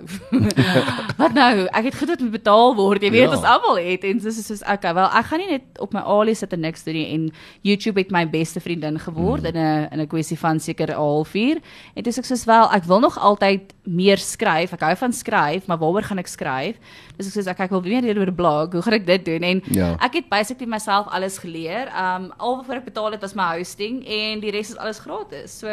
wat 1.22 1.34
nou? 1.34 1.68
Ek 1.72 1.84
het 1.84 1.96
goed 1.96 2.08
wat 2.08 2.20
moet 2.20 2.32
betaal 2.32 2.76
word. 2.76 3.02
Jy 3.02 3.12
weet 3.12 3.30
Ja. 3.30 3.36
ons 3.36 3.46
almal 3.46 3.78
het 3.78 4.04
en 4.04 4.18
dis 4.18 4.38
is 4.38 4.46
soos 4.46 4.62
okay, 4.62 4.94
wel 4.94 5.10
ek 5.10 5.26
gaan 5.26 5.40
nie 5.40 5.52
net 5.52 5.80
op 5.80 5.94
my 5.94 6.02
alie 6.02 6.36
sit 6.36 6.54
en 6.54 6.60
niks 6.60 6.84
doen 6.84 6.94
nie 6.94 7.14
en 7.14 7.32
YouTube 7.62 8.00
het 8.00 8.12
my 8.12 8.26
beste 8.30 8.60
vriendin 8.60 9.00
geword 9.00 9.42
mm. 9.42 9.48
in 9.48 9.58
'n 9.58 9.88
in 9.92 10.00
'n 10.02 10.08
kwessie 10.08 10.38
van 10.38 10.60
seker 10.60 10.90
'n 10.90 10.96
halfuur. 10.96 11.58
En 11.96 12.04
dis 12.04 12.18
ek 12.18 12.26
soos 12.26 12.46
wel, 12.46 12.72
ek 12.72 12.84
wil 12.84 13.00
nog 13.00 13.18
altyd 13.18 13.74
meer 13.84 14.18
skryf. 14.22 14.74
Ek 14.74 14.84
hou 14.86 14.96
van 14.96 15.14
skryf, 15.14 15.66
maar 15.68 15.78
waaroor 15.82 16.04
gaan 16.04 16.22
ek 16.22 16.28
skryf? 16.30 16.78
Dis 17.18 17.28
ek 17.32 17.34
soos 17.34 17.48
ek, 17.50 17.60
ek 17.66 17.74
wil 17.74 17.82
meer 17.82 18.02
leer 18.06 18.20
oor 18.22 18.32
blog. 18.32 18.74
Hoe 18.78 18.82
gaan 18.86 18.94
ek 19.00 19.06
dit 19.08 19.26
doen? 19.26 19.42
En 19.48 19.62
Ja. 19.72 19.96
Ek 20.00 20.14
het 20.20 20.30
basically 20.30 20.68
myself 20.70 21.08
alles 21.10 21.38
geleer. 21.42 21.90
Um 21.96 22.32
al 22.38 22.64
wat 22.68 22.78
ek 22.78 22.86
betaal 22.92 23.12
het 23.12 23.22
was 23.22 23.34
my 23.36 23.58
hosting 23.58 24.04
en 24.06 24.40
die 24.40 24.52
res 24.52 24.70
is 24.70 24.78
alles 24.78 25.00
gratis. 25.00 25.60
So 25.60 25.68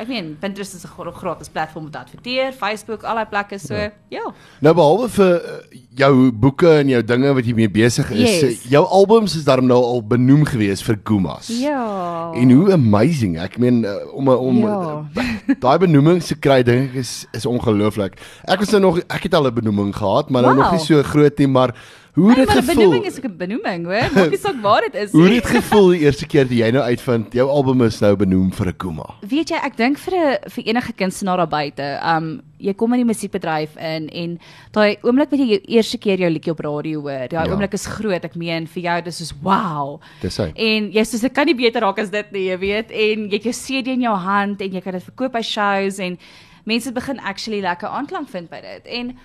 ek 0.00 0.08
meen 0.08 0.36
Pinterest 0.40 0.74
is 0.74 0.84
'n 0.84 1.12
gratis 1.12 1.48
platform 1.48 1.84
om 1.84 1.90
te 1.90 1.98
adverteer, 1.98 2.52
Facebook, 2.52 3.02
al 3.04 3.14
daai 3.20 3.26
plekke. 3.28 3.58
So 3.58 3.74
ja. 3.74 3.90
ja. 4.08 4.32
nou 4.60 4.74
behalwe 4.74 5.08
vir 5.08 5.34
uh, 5.34 5.78
jou 5.96 6.30
boeke 6.32 6.70
en 6.80 6.88
jou 6.88 7.02
dinge 7.04 7.34
wat 7.34 7.44
jy 7.44 7.54
mee 7.54 7.68
besig 7.70 8.10
is 8.10 8.18
Yes. 8.40 8.42
uh, 8.42 8.70
jou 8.70 8.84
albums 8.86 9.36
is 9.36 9.44
daarom 9.44 9.66
nou 9.66 9.78
al 9.84 10.02
benoem 10.02 10.44
gewees 10.44 10.82
vir 10.82 10.98
Gumas 11.04 11.48
Ja. 11.60 12.32
En 12.34 12.50
hoe 12.50 12.72
amazing. 12.72 13.38
Ek 13.38 13.58
meen 13.58 13.84
uh, 13.84 13.96
om 14.14 14.28
om 14.28 14.58
Ja. 14.64 15.04
daai 15.64 15.78
benoeming 15.78 16.22
te 16.22 16.34
kry 16.34 16.62
dink 16.62 16.90
ek 16.90 16.96
is 16.96 17.26
is 17.32 17.46
ongelooflik. 17.46 18.16
Ek 18.48 18.58
was 18.58 18.70
nou 18.70 18.80
nog 18.80 18.98
ek 19.08 19.22
het 19.22 19.34
al 19.34 19.46
'n 19.46 19.54
benoeming 19.54 19.94
gehad, 19.96 20.30
maar 20.30 20.42
nou 20.42 20.54
nog 20.54 20.70
Wow. 20.70 20.72
nie 20.72 20.84
so 20.86 21.02
groot 21.02 21.38
nie, 21.38 21.46
maar 21.48 21.74
hoe 22.14 22.26
Nee, 22.26 22.34
dit 22.36 22.46
maar 22.46 22.56
'n 22.56 22.60
gevoel? 22.62 22.74
benoeming 22.74 23.04
is 23.06 23.18
'n 23.20 23.36
benoeming, 23.36 23.84
hoor. 23.86 24.12
Maak 24.14 24.30
nie 24.30 24.38
saak 24.38 24.60
waar 24.62 24.80
dit 24.80 24.94
is 24.94 25.12
Hoe 25.12 25.28
nie. 25.28 25.34
het 25.34 25.42
dit 25.44 25.52
gevoel 25.62 25.88
die 25.88 26.00
eerste 26.00 26.26
keer 26.26 26.44
dat 26.48 26.52
jy 26.58 26.70
nou 26.70 26.82
uitvind 26.84 27.32
jou 27.32 27.48
album 27.48 27.82
is 27.82 28.00
nou 28.00 28.16
benoem 28.16 28.52
vir 28.52 28.66
'n 28.66 28.76
Kuma? 28.76 29.06
Weet 29.28 29.48
jy, 29.50 29.56
ek 29.62 29.76
dink 29.76 29.98
vir 29.98 30.14
'n 30.14 30.50
vir 30.50 30.64
enige 30.64 30.92
kunstenaar 30.92 31.36
daar 31.36 31.48
buite, 31.48 32.00
um 32.16 32.40
jy 32.58 32.74
kom 32.74 32.92
in 32.92 32.98
die 33.06 33.14
musiekbedryf 33.14 33.76
in 33.76 34.08
en 34.10 34.38
daai 34.72 34.96
oomblik 35.02 35.30
wat 35.30 35.38
jy 35.40 35.46
jou 35.46 35.60
eerste 35.68 35.98
keer 35.98 36.18
jou 36.18 36.30
liedjie 36.30 36.50
op 36.52 36.60
radio 36.60 37.00
hoor, 37.00 37.28
daai 37.28 37.46
Ja. 37.46 37.52
oomblik 37.52 37.72
is 37.72 37.86
groot. 37.86 38.24
Ek 38.24 38.34
meen 38.36 38.66
vir 38.66 38.82
jou 38.82 39.02
dis 39.02 39.16
soos 39.16 39.32
wow. 39.42 40.00
Dis 40.20 40.36
hy. 40.36 40.52
En 40.56 40.90
jy 40.92 41.00
sê 41.04 41.20
dit 41.20 41.32
kan 41.32 41.46
nie 41.46 41.54
beter 41.54 41.80
raak 41.80 41.98
as 41.98 42.10
dit 42.10 42.32
nie, 42.32 42.44
jy 42.50 42.58
weet. 42.58 42.90
En 42.90 43.28
jy 43.30 43.32
het 43.32 43.44
jou 43.44 43.52
CD 43.54 43.86
in 43.92 44.00
jou 44.02 44.14
hand 44.16 44.60
en 44.60 44.70
jy 44.72 44.80
kan 44.80 44.92
dit 44.92 45.02
verkoop 45.02 45.32
by 45.32 45.42
shows 45.42 45.98
en 45.98 46.18
mense 46.66 46.92
begin 46.92 47.18
actually 47.20 47.60
lekker 47.62 47.88
aanklank 47.88 48.28
vind 48.28 48.50
by 48.50 48.60
dit. 48.60 48.86
En 48.86 49.16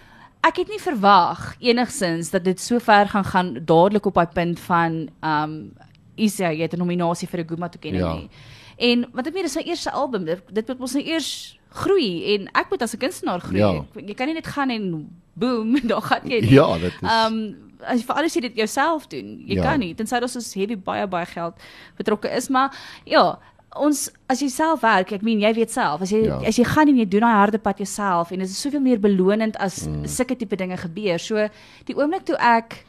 ek 0.48 0.56
het 0.62 0.70
nie 0.70 0.80
verwag 0.82 1.56
enigsins 1.60 2.30
dat 2.34 2.44
dit 2.46 2.60
so 2.62 2.80
ver 2.80 3.08
gaan 3.10 3.26
gaan 3.26 3.54
dadelik 3.66 4.06
op 4.06 4.14
daai 4.20 4.28
punt 4.34 4.60
van 4.60 5.10
um 5.24 5.74
Isa, 6.18 6.48
jy 6.52 6.62
het 6.64 6.74
'n 6.74 6.80
nominasie 6.80 7.28
vir 7.28 7.40
'n 7.44 7.48
Guma 7.48 7.68
toekenning 7.70 8.04
Ja. 8.04 8.14
nie. 8.16 8.30
En 8.78 9.06
wat 9.14 9.28
ek 9.28 9.34
meen 9.34 9.44
dis 9.44 9.56
my 9.56 9.64
eerste 9.64 9.92
album. 9.92 10.26
Dit 10.26 10.42
dit 10.54 10.68
moet 10.68 10.80
ons 10.80 10.94
nou 10.94 11.04
eers 11.06 11.60
groei 11.70 12.36
en 12.36 12.48
ek 12.54 12.70
moet 12.70 12.82
as 12.82 12.94
'n 12.94 12.98
kunstenaar 13.00 13.42
groei. 13.42 13.60
Ja. 13.60 13.84
Jy 13.96 14.14
kan 14.14 14.28
nie 14.28 14.34
net 14.36 14.48
gaan 14.48 14.70
en 14.70 15.10
boom, 15.34 15.76
dan 15.92 16.02
gaan 16.02 16.22
jy 16.24 16.40
nie. 16.42 16.52
Ja, 16.54 16.78
dit 16.78 16.94
is 17.02 17.10
Um 17.28 17.56
as 17.86 18.00
jy 18.00 18.06
vir 18.06 18.16
alles 18.16 18.34
jy 18.34 18.42
dit 18.42 18.56
jouself 18.56 19.08
doen. 19.08 19.44
Jy 19.46 19.56
Ja. 19.56 19.64
ja. 19.64 19.70
kan 19.70 19.80
nie 19.80 19.94
tensy 19.96 20.20
daar 20.20 20.30
soos 20.30 20.54
heavy 20.54 20.76
baie 20.78 21.08
baie 21.08 21.26
geld 21.26 21.54
betrokke 21.98 22.30
is, 22.36 22.50
maar 22.50 22.72
ja, 23.06 23.38
ons 23.76 24.10
as 24.30 24.40
jy 24.42 24.50
self 24.50 24.82
werk, 24.82 25.12
ek 25.12 25.22
meen 25.22 25.40
jy 25.40 25.54
weet 25.54 25.72
self, 25.72 26.02
as 26.02 26.12
jy 26.12 26.26
Ja. 26.26 26.40
as 26.48 26.56
jy 26.58 26.64
gaan 26.64 26.88
en 26.88 26.98
jy 26.98 27.06
doen 27.06 27.22
daai 27.22 27.36
harde 27.36 27.58
pad 27.60 27.78
jouself 27.78 28.32
en 28.32 28.40
dit 28.40 28.50
is 28.50 28.62
soveel 28.62 28.80
meer 28.82 29.00
belonend 29.00 29.58
as 29.58 29.86
mm. 29.88 30.06
sulke 30.06 30.36
tipe 30.38 30.56
dinge 30.56 30.78
gebeur. 30.78 31.20
So 31.20 31.48
die 31.86 31.96
oomblik 31.96 32.26
toe 32.26 32.36
ek 32.40 32.86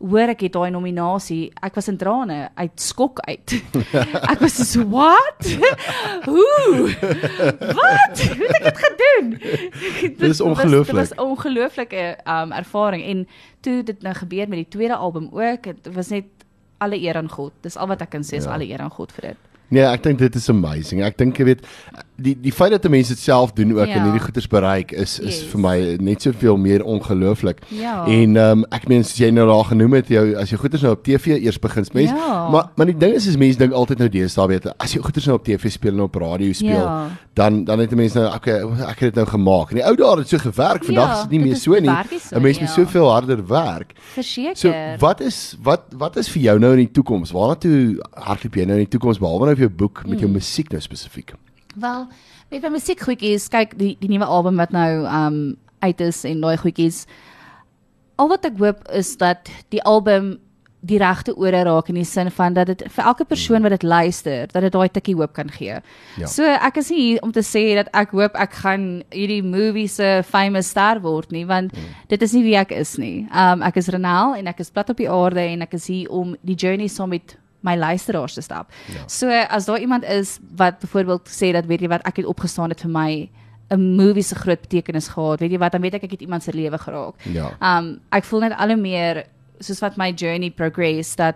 hoor 0.00 0.28
ek 0.30 0.40
het 0.46 0.52
daai 0.52 0.70
nominasie, 0.70 1.50
ek 1.60 1.74
was 1.74 1.88
in 1.88 1.96
trane 1.98 2.48
uit 2.54 2.80
skok 2.80 3.18
uit. 3.26 3.54
ek 4.32 4.38
was 4.40 4.54
so 4.70 4.84
what? 4.84 5.42
Hoe? 6.30 6.86
Wat? 7.74 8.22
Hoe 8.22 8.46
het 8.46 8.56
ek 8.58 8.64
dit 8.68 8.78
gedoen? 8.84 9.30
Dit 10.18 10.20
was- 10.28 10.40
ongelooflik. 10.40 10.86
Dit 10.86 11.08
was 11.08 11.12
'n 11.16 11.20
ongelooflike 11.20 12.16
um 12.26 12.52
ervaring 12.52 13.02
en 13.04 13.26
toe 13.60 13.82
dit 13.82 14.02
nou 14.02 14.14
gebeur 14.14 14.48
met 14.48 14.58
die 14.58 14.68
tweede 14.68 14.94
album 14.94 15.28
ook, 15.32 15.62
dit 15.62 15.94
was 15.94 16.08
net 16.08 16.24
alle 16.78 16.96
eer 17.00 17.16
aan 17.16 17.28
God. 17.30 17.52
Dis 17.60 17.76
al 17.76 17.86
wat 17.86 18.00
ek 18.00 18.10
kan 18.10 18.22
sê, 18.22 18.36
is 18.38 18.44
Ja. 18.44 18.52
alle 18.54 18.64
eer 18.68 18.80
aan 18.80 18.90
God 18.90 19.12
vir 19.12 19.22
dit. 19.34 19.36
Nee, 19.68 19.84
ek 19.84 20.02
dink 20.06 20.20
dit 20.22 20.34
is 20.38 20.48
amazing. 20.48 21.02
Ek 21.04 21.18
dink 21.20 21.36
jy 21.38 21.44
weet 21.50 21.66
die 22.18 22.34
die 22.42 22.52
feit 22.52 22.70
dat 22.74 22.88
mense 22.90 23.12
dit 23.14 23.20
self 23.22 23.52
doen 23.54 23.72
ook 23.78 23.86
Ja. 23.86 23.94
en 23.94 24.02
hierdie 24.02 24.20
goeders 24.20 24.46
bereik 24.50 24.90
is 24.92 25.18
is 25.20 25.38
Yes. 25.40 25.50
vir 25.52 25.60
my 25.60 25.96
net 26.00 26.22
soveel 26.22 26.56
meer 26.56 26.82
ongelooflik. 26.84 27.60
Ja. 27.68 28.04
En 28.06 28.36
ehm 28.36 28.58
um, 28.58 28.64
ek 28.74 28.88
meen 28.88 29.04
soos 29.04 29.18
jy 29.18 29.30
nou 29.30 29.46
daar 29.46 29.64
genoem 29.64 29.92
het 29.94 30.08
jou 30.08 30.34
as 30.36 30.50
jy 30.50 30.56
goeders 30.58 30.82
nou 30.82 30.92
op 30.94 31.02
TV 31.04 31.26
eers 31.38 31.58
begin 31.58 31.84
mense 31.92 32.14
Ja. 32.14 32.48
maar 32.50 32.70
maar 32.76 32.86
die 32.86 32.96
ding 32.96 33.14
is 33.14 33.26
is 33.26 33.36
mense 33.36 33.58
dink 33.58 33.72
altyd 33.72 33.98
nou 33.98 34.08
deesdae 34.08 34.46
weet 34.48 34.66
as 34.78 34.92
jy 34.92 35.00
goeders 35.00 35.26
nou 35.26 35.36
op 35.38 35.44
TV 35.44 35.70
speel 35.70 35.92
en 35.92 36.00
op 36.00 36.14
radio 36.14 36.52
speel 36.52 36.68
Ja. 36.82 37.08
dan 37.34 37.64
dan 37.64 37.78
het 37.78 37.94
mense 37.94 38.18
nou 38.18 38.34
okay 38.34 38.58
ek 38.90 38.98
het 38.98 39.14
dit 39.14 39.14
nou 39.14 39.26
gemaak. 39.26 39.70
In 39.70 39.76
die 39.76 39.84
ou 39.86 39.94
dae 39.96 40.18
het 40.18 40.28
so 40.28 40.38
gewerk. 40.38 40.84
Vandag 40.84 41.08
Ja, 41.08 41.14
is 41.14 41.20
dit 41.22 41.30
nie 41.30 41.40
meer 41.46 41.56
so 41.56 41.70
nie. 41.78 41.88
'n 41.88 42.42
Mens 42.42 42.58
moet 42.60 42.68
ja. 42.68 42.74
soveel 42.74 43.10
harder 43.10 43.46
werk. 43.46 43.92
Verseker. 44.14 44.56
So 44.56 44.72
wat 44.98 45.20
is 45.20 45.56
wat 45.62 45.82
wat 45.96 46.16
is 46.16 46.28
vir 46.28 46.42
jou 46.42 46.58
nou 46.58 46.72
in 46.72 46.78
die 46.78 46.90
toekoms? 46.90 47.30
Waarna 47.32 47.54
toe 47.54 48.02
hardloop 48.12 48.54
jy 48.54 48.64
nou 48.64 48.78
in 48.78 48.84
die 48.88 48.98
toekoms 48.98 49.18
behalwe 49.18 49.44
nou 49.46 49.54
vir 49.54 49.66
jou 49.68 49.74
boek 49.76 50.02
met 50.06 50.18
jou 50.20 50.30
musiek 50.30 50.70
nou 50.70 50.80
spesifiek? 50.80 51.32
Wel, 51.80 52.08
weet 52.50 52.66
jy 52.66 52.72
musiek 52.74 53.00
goedjies, 53.06 53.48
kyk 53.52 53.76
die 53.78 53.94
die 54.00 54.10
nuwe 54.10 54.26
album 54.26 54.58
wat 54.58 54.74
nou 54.74 54.90
um 55.06 55.40
uit 55.84 56.00
is 56.02 56.24
en 56.26 56.42
daai 56.42 56.56
goedjies. 56.58 57.04
Al 58.18 58.30
wat 58.32 58.46
ek 58.48 58.58
hoop 58.58 58.82
is 58.98 59.14
dat 59.20 59.50
die 59.70 59.82
album 59.86 60.38
die 60.86 60.98
regte 60.98 61.34
ore 61.34 61.64
raak 61.66 61.88
in 61.90 61.96
die 61.98 62.06
sin 62.06 62.30
van 62.30 62.54
dat 62.54 62.68
dit 62.70 62.84
vir 62.94 63.08
elke 63.10 63.24
persoon 63.26 63.64
wat 63.66 63.74
dit 63.74 63.86
luister, 63.86 64.46
dat 64.52 64.62
dit 64.62 64.74
daai 64.74 64.88
tikkie 64.94 65.16
hoop 65.18 65.34
kan 65.34 65.50
gee. 65.50 65.80
Ja. 66.18 66.30
So 66.30 66.46
ek 66.46 66.78
is 66.82 66.90
nie 66.94 67.00
hier 67.00 67.22
om 67.26 67.32
te 67.34 67.42
sê 67.46 67.64
dat 67.78 67.90
ek 67.98 68.14
hoop 68.14 68.38
ek 68.38 68.60
gaan 68.62 68.86
hierdie 69.14 69.42
movie 69.42 69.88
se 69.90 70.22
famous 70.26 70.70
ster 70.74 71.02
word 71.02 71.34
nie, 71.34 71.44
want 71.46 71.74
dit 72.10 72.22
is 72.22 72.34
nie 72.34 72.44
wie 72.46 72.56
ek 72.58 72.74
is 72.74 72.96
nie. 72.98 73.26
Um 73.30 73.62
ek 73.66 73.80
is 73.82 73.90
Renel 73.94 74.36
en 74.38 74.50
ek 74.50 74.62
is 74.62 74.70
plat 74.70 74.90
op 74.90 74.98
die 74.98 75.10
aarde 75.10 75.46
en 75.46 75.66
ek 75.66 75.78
is 75.78 75.90
hier 75.90 76.10
om 76.14 76.36
die 76.42 76.58
journey 76.58 76.88
saam 76.88 77.14
met 77.14 77.37
my 77.60 77.76
luisteraars 77.76 78.34
te 78.34 78.40
stap. 78.40 78.70
Ja. 78.86 79.02
So 79.06 79.28
as 79.30 79.64
daar 79.66 79.80
iemand 79.80 80.04
is 80.04 80.38
wat 80.56 80.78
byvoorbeeld 80.78 81.28
sê 81.28 81.52
dat 81.52 81.66
weet 81.66 81.80
jy 81.80 81.88
wat 81.88 82.02
ek 82.06 82.16
het 82.16 82.26
opgestaan 82.26 82.70
het 82.70 82.80
vir 82.80 82.90
my 82.90 83.28
'n 83.70 83.96
movie 83.96 84.22
se 84.22 84.34
groot 84.34 84.60
betekenis 84.60 85.08
gehad. 85.08 85.40
Weet 85.40 85.50
jy 85.50 85.58
wat, 85.58 85.72
dan 85.72 85.80
weet 85.80 85.94
ek 85.94 86.02
ek 86.04 86.10
het 86.10 86.20
iemand 86.20 86.42
se 86.42 86.52
lewe 86.52 86.78
geraak. 86.78 87.14
Ja. 87.22 87.50
Um 87.60 88.00
ek 88.10 88.24
voel 88.24 88.40
net 88.40 88.54
al 88.58 88.68
hoe 88.68 88.76
meer 88.76 89.24
soos 89.60 89.80
wat 89.80 89.96
my 89.96 90.12
journey 90.12 90.50
progress 90.50 91.16
dat 91.16 91.34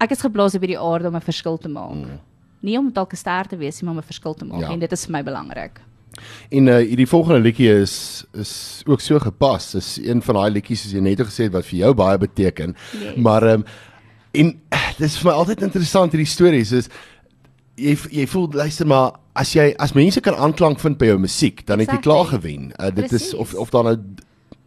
ek 0.00 0.10
is 0.10 0.20
geblaas 0.20 0.54
op 0.54 0.60
hierdie 0.60 0.78
aarde 0.80 1.08
om 1.08 1.14
'n 1.16 1.20
verskil 1.20 1.58
te 1.58 1.68
maak. 1.68 1.94
Mm. 1.94 2.20
Nie 2.60 2.78
om 2.78 2.92
dalk 2.92 3.12
'n 3.12 3.16
ster 3.16 3.46
te 3.46 3.56
wees 3.56 3.80
nie, 3.80 3.84
maar 3.86 3.94
om 3.94 3.98
'n 4.00 4.12
verskil 4.12 4.34
te 4.34 4.44
maak 4.44 4.60
Ja. 4.60 4.70
en 4.70 4.78
dit 4.78 4.92
is 4.92 5.04
vir 5.06 5.12
my 5.12 5.22
belangrik. 5.22 5.80
En 6.50 6.66
uh 6.66 6.76
hierdie 6.76 7.06
volgende 7.08 7.40
liedjie 7.40 7.80
is 7.80 8.24
is 8.34 8.82
ook 8.86 9.00
so 9.00 9.18
gepas. 9.18 9.70
Dis 9.72 9.96
een 10.02 10.22
van 10.22 10.34
daai 10.34 10.50
liedjies 10.50 10.82
soos 10.82 10.92
jy 10.92 11.00
net 11.00 11.20
gesê 11.20 11.44
het 11.44 11.52
wat 11.52 11.64
vir 11.64 11.78
jou 11.78 11.94
baie 11.94 12.18
beteken. 12.18 12.76
Yes. 12.92 13.16
Maar 13.16 13.42
um, 13.52 13.64
en 14.32 14.60
dis 14.98 15.16
vir 15.18 15.30
my 15.30 15.34
altyd 15.38 15.62
interessant 15.62 16.12
hierdie 16.12 16.28
stories 16.28 16.72
is 16.72 16.88
jy 17.80 17.96
jy 18.12 18.26
voel 18.28 18.48
luister 18.52 18.86
maar 18.86 19.12
as 19.34 19.54
jy 19.56 19.70
as 19.80 19.94
mense 19.96 20.20
kan 20.20 20.34
aanklank 20.36 20.80
vind 20.82 20.98
by 21.00 21.06
jou 21.08 21.18
musiek, 21.18 21.62
dan 21.66 21.80
het 21.80 21.88
jy 21.88 21.96
Exactly. 21.96 22.12
klaar 22.12 22.26
gewen. 22.34 22.72
Uh, 22.76 22.90
dit 22.94 23.04
is 23.04 23.10
Presies. 23.10 23.34
of 23.34 23.54
of 23.54 23.70
daar 23.72 23.84
nou 23.84 23.96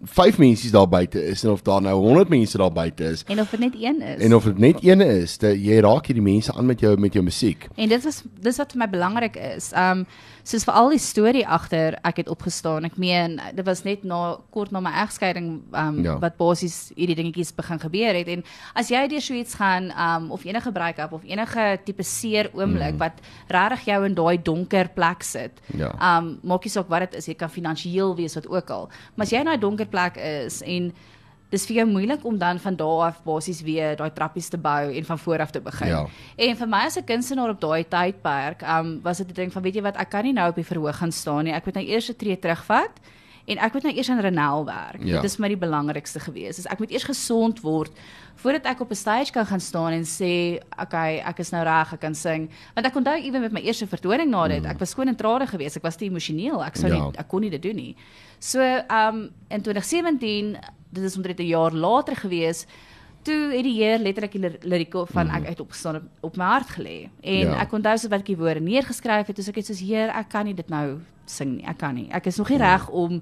5 0.05 0.38
mense 0.38 0.71
daar 0.71 0.88
buite 0.89 1.25
is 1.25 1.43
en 1.43 1.50
of 1.51 1.62
daar 1.62 1.81
nou 1.81 1.95
100 1.95 2.29
mense 2.29 2.57
daar 2.57 2.71
buite 2.71 3.03
is 3.03 3.24
En 3.27 3.39
of 3.41 3.50
dit 3.50 3.59
net 3.59 3.74
een 3.79 4.01
is. 4.01 4.21
en 4.21 4.35
of 4.35 4.43
dit 4.43 4.57
net 4.57 4.83
eene 4.83 5.05
is, 5.05 5.38
dat 5.38 5.55
jy 5.57 5.79
raak 5.79 6.05
hierdie 6.05 6.24
mense 6.24 6.53
aan 6.53 6.65
met 6.65 6.79
jou 6.79 6.97
met 7.00 7.13
jou 7.13 7.24
musiek. 7.24 7.67
En 7.75 7.89
dit 7.89 8.03
was 8.03 8.21
dis 8.41 8.57
wat 8.57 8.71
vir 8.71 8.79
my 8.79 8.89
belangrik 8.89 9.35
is. 9.35 9.71
Um 9.75 10.05
soos 10.45 10.62
vir 10.63 10.75
al 10.77 10.91
die 10.93 11.00
storie 11.01 11.41
agter 11.47 11.95
ek 12.05 12.19
het 12.21 12.27
opgestaan. 12.29 12.85
Ek 12.85 12.97
meen 13.01 13.39
dit 13.57 13.65
was 13.65 13.81
net 13.83 14.03
na 14.05 14.38
kort 14.53 14.71
na 14.71 14.79
my 14.79 14.91
egskeiding 15.01 15.47
um 15.74 15.95
Ja. 16.03 16.12
ja. 16.12 16.19
wat 16.19 16.38
basies 16.38 16.91
hierdie 16.95 17.15
dingetjies 17.15 17.53
begin 17.55 17.79
gebeur 17.79 18.13
het 18.13 18.27
en 18.27 18.43
as 18.75 18.89
jy 18.93 19.07
deur 19.07 19.21
so 19.21 19.33
iets 19.33 19.55
gaan 19.57 19.89
um 19.89 20.31
of 20.31 20.45
enige 20.45 20.71
break-up 20.71 21.13
of 21.13 21.24
enige 21.24 21.79
tipe 21.85 22.03
seer 22.03 22.50
oomblik 22.53 22.93
mm. 22.93 22.97
wat 23.01 23.13
regtig 23.47 23.85
jou 23.85 24.05
in 24.05 24.13
daai 24.13 24.38
donker 24.43 24.89
plek 24.93 25.24
sit. 25.24 25.62
Ja. 25.77 25.89
Um 26.17 26.39
maak 26.43 26.63
nie 26.63 26.71
saak 26.71 26.89
wat 26.89 27.00
dit 27.09 27.15
is, 27.19 27.25
jy 27.27 27.33
kan 27.33 27.50
finansiëel 27.50 28.15
wees 28.15 28.35
wat 28.35 28.47
ook 28.47 28.69
al. 28.69 28.89
Maar 29.15 29.25
as 29.25 29.31
jy 29.31 29.39
in 29.39 29.45
daai 29.45 29.59
donker 29.59 29.88
plek 29.96 30.20
is 30.20 30.62
en 30.62 30.92
dis 31.54 31.66
vir 31.70 31.80
jou 31.80 31.88
moeilik 31.88 32.24
om 32.28 32.38
dan 32.42 32.60
van 32.60 32.75
daar 32.75 33.02
af 33.10 33.22
basies 33.24 33.62
weer 33.66 33.96
daai 34.00 34.12
trappies 34.14 34.50
te 34.52 34.60
bou 34.60 34.92
en 34.92 35.06
van 35.08 35.20
voor 35.20 35.44
af 35.46 35.52
te 35.56 35.62
begin. 35.64 35.88
Ja. 35.88 36.06
En 36.36 36.58
vir 36.60 36.68
my 36.68 36.86
as 36.86 36.98
'n 36.98 37.06
kunstenaar 37.06 37.50
op 37.50 37.62
daai 37.62 37.84
tydperk, 37.88 38.62
um 38.62 39.00
was 39.04 39.18
dit 39.18 39.30
'n 39.30 39.34
ding 39.34 39.52
van 39.54 39.62
weet 39.62 39.75
jy 39.75 39.82
wat, 39.82 39.98
ek 39.98 40.10
kan 40.10 40.24
nie 40.24 40.34
nou 40.34 40.50
op 40.50 40.56
die 40.56 40.66
verhoog 40.72 40.98
gaan 40.98 41.12
staan 41.12 41.44
nie. 41.44 41.54
Ek 41.54 41.66
moet 41.66 41.75
nou 41.75 41.86
eers 41.86 42.10
'n 42.10 42.16
tree 42.16 42.40
terugvat 42.40 42.92
en 43.48 43.58
ek 43.58 43.74
moet 43.74 43.84
nou 43.84 43.94
eers 43.96 44.10
aan 44.10 44.20
Renel 44.20 44.66
werk. 44.66 45.04
Ja. 45.04 45.22
Dit 45.22 45.24
is 45.24 45.38
my 45.38 45.48
die 45.48 45.58
belangrikste 45.58 46.20
gewees. 46.20 46.56
Dus 46.56 46.66
ek 46.66 46.80
moet 46.80 46.92
eers 46.92 47.04
gesond 47.04 47.62
word 47.62 47.92
voordat 48.36 48.66
ek 48.66 48.80
op 48.82 48.90
'n 48.92 48.96
stage 48.96 49.32
kan 49.32 49.46
gaan 49.46 49.60
staan 49.60 49.92
en 49.94 50.04
sê, 50.04 50.60
okay, 50.82 51.20
ek 51.20 51.40
is 51.40 51.52
nou 51.52 51.64
reg, 51.64 51.94
ek 51.94 52.00
kan 52.00 52.16
sing. 52.16 52.50
Want 52.74 52.88
ek 52.88 52.96
onthou 52.96 53.16
ewen 53.22 53.42
met 53.42 53.52
my 53.52 53.62
eerste 53.62 53.88
vertoning 53.88 54.30
na 54.30 54.48
dit, 54.48 54.66
ek 54.66 54.80
was 54.80 54.90
skoon 54.90 55.08
en 55.08 55.16
trane 55.16 55.48
geweest. 55.48 55.78
Ek 55.78 55.84
was 55.84 55.96
te 55.96 56.06
emosioneel. 56.06 56.64
Ek 56.66 56.75
sou 56.75 56.88
Ja. 56.88 56.94
nie 57.06 57.18
ek 57.18 57.28
kon 57.28 57.42
nie 57.42 57.50
dit 57.50 57.62
doen 57.62 57.75
nie. 57.75 57.96
So, 58.40 58.60
um 58.90 59.30
in 59.50 59.62
2017, 59.62 60.58
dit 60.92 61.04
is 61.04 61.16
omtrent 61.16 61.40
'n 61.40 61.48
jaar 61.48 61.72
later 61.72 62.16
gewees, 62.16 62.66
toe 63.25 63.51
het 63.55 63.63
die 63.65 63.74
Heer 63.79 63.98
letterlik 64.00 64.32
die 64.36 64.41
lir- 64.41 64.60
lirieke 64.63 65.05
van 65.12 65.29
ek 65.34 65.48
uit 65.48 65.60
opgestaan 65.63 65.96
op, 66.00 66.03
op 66.29 66.38
my 66.38 66.46
hart 66.46 66.70
gelê. 66.77 67.10
En 67.22 67.34
Ja. 67.48 67.51
ja. 67.51 67.60
ek 67.62 67.72
onthou 67.74 67.98
so 67.98 68.08
wat 68.10 68.20
ek 68.20 68.25
die 68.32 68.38
woorde 68.38 68.62
neergeskryf 68.62 69.27
het, 69.27 69.36
dus 69.36 69.48
ek 69.50 69.55
het 69.55 69.65
soos 69.65 69.79
Heer, 69.82 70.10
ek 70.13 70.29
kan 70.29 70.46
nie 70.46 70.53
dit 70.53 70.70
nou 70.70 71.00
sing 71.25 71.55
nie. 71.58 71.65
Ek 71.65 71.77
kan 71.77 71.96
nie. 71.96 72.08
Ek 72.12 72.25
is 72.29 72.38
nog 72.38 72.50
nie 72.50 72.58
reg 72.62 72.89
om 72.89 73.22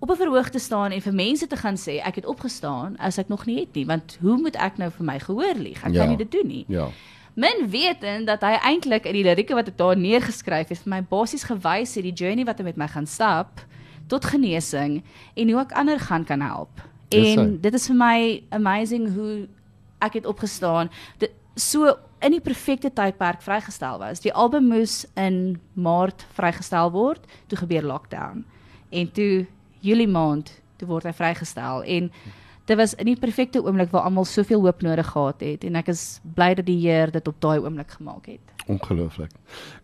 op 0.00 0.10
'n 0.10 0.16
verhoog 0.16 0.48
te 0.50 0.58
staan 0.58 0.92
en 0.92 1.00
vir 1.00 1.12
mense 1.12 1.46
te 1.46 1.56
gaan 1.56 1.74
sê 1.74 1.98
ek 2.06 2.14
het 2.14 2.26
opgestaan 2.26 2.96
as 2.98 3.18
ek 3.18 3.28
nog 3.28 3.46
nie 3.46 3.58
het 3.60 3.74
nie, 3.74 3.84
want 3.86 4.18
hoe 4.20 4.36
moet 4.38 4.56
ek 4.56 4.78
nou 4.78 4.90
vir 4.90 5.04
my 5.04 5.18
gehoor 5.18 5.54
lieg? 5.56 5.82
Ek 5.84 5.92
Ja. 5.92 6.00
kan 6.00 6.08
nie 6.08 6.16
dit 6.16 6.30
doen 6.32 6.46
nie. 6.46 6.64
Ja. 6.68 6.88
Min 7.34 7.70
wetend 7.70 8.26
dat 8.26 8.40
hy 8.42 8.58
eintlik 8.62 9.04
in 9.06 9.12
die 9.12 9.22
lirieke 9.24 9.54
wat 9.54 9.68
ek 9.68 9.76
daar 9.76 9.96
neergeskryf 9.96 10.68
het 10.68 10.78
vir 10.78 10.88
my 10.90 11.02
basies 11.02 11.44
gewys 11.44 11.94
het 11.94 12.04
die 12.04 12.12
journey 12.12 12.44
wat 12.44 12.58
hy 12.58 12.64
met 12.64 12.76
my 12.76 12.86
gaan 12.88 13.06
stap 13.06 13.60
tot 14.08 14.24
genesing 14.24 15.02
en 15.36 15.50
hoe 15.50 15.60
ek 15.60 15.72
ander 15.72 15.98
gaan 16.00 16.24
kan 16.24 16.40
help. 16.40 16.80
En 17.08 17.38
hy. 17.38 17.56
dit 17.60 17.74
is 17.74 17.86
vir 17.86 17.96
my 17.96 18.18
amazing 18.50 19.08
hoe 19.14 19.48
ek 20.04 20.20
het 20.20 20.26
opgestaan. 20.26 20.90
Dit 21.18 21.34
so 21.58 21.96
in 22.22 22.34
die 22.34 22.42
perfekte 22.42 22.90
tydperk 22.92 23.42
vrygestel 23.42 23.98
was. 23.98 24.20
Die 24.20 24.34
album 24.34 24.68
moes 24.70 25.04
in 25.14 25.60
Maart 25.74 26.26
vrygestel 26.34 26.90
word, 26.94 27.24
toe 27.46 27.58
gebeur 27.58 27.86
lockdown. 27.86 28.44
En 28.90 29.12
toe 29.12 29.46
Julie 29.80 30.08
maand 30.08 30.52
toe 30.78 30.88
word 30.90 31.06
hy 31.08 31.14
vrygestel 31.14 31.82
en 31.86 32.10
dit 32.68 32.78
was 32.78 32.94
in 33.00 33.08
die 33.10 33.18
perfekte 33.18 33.62
oomblik 33.64 33.90
waar 33.94 34.06
almal 34.08 34.26
soveel 34.28 34.62
hoop 34.66 34.82
nodig 34.84 35.08
gehad 35.14 35.42
het 35.44 35.64
en 35.66 35.78
ek 35.80 35.90
is 35.94 36.20
bly 36.36 36.52
dat 36.58 36.66
die 36.68 36.78
Heer 36.82 37.12
dit 37.14 37.30
op 37.30 37.38
daai 37.42 37.58
oomblik 37.58 37.96
gemaak 37.98 38.28
het. 38.30 38.57
Ongelooflik. 38.68 39.30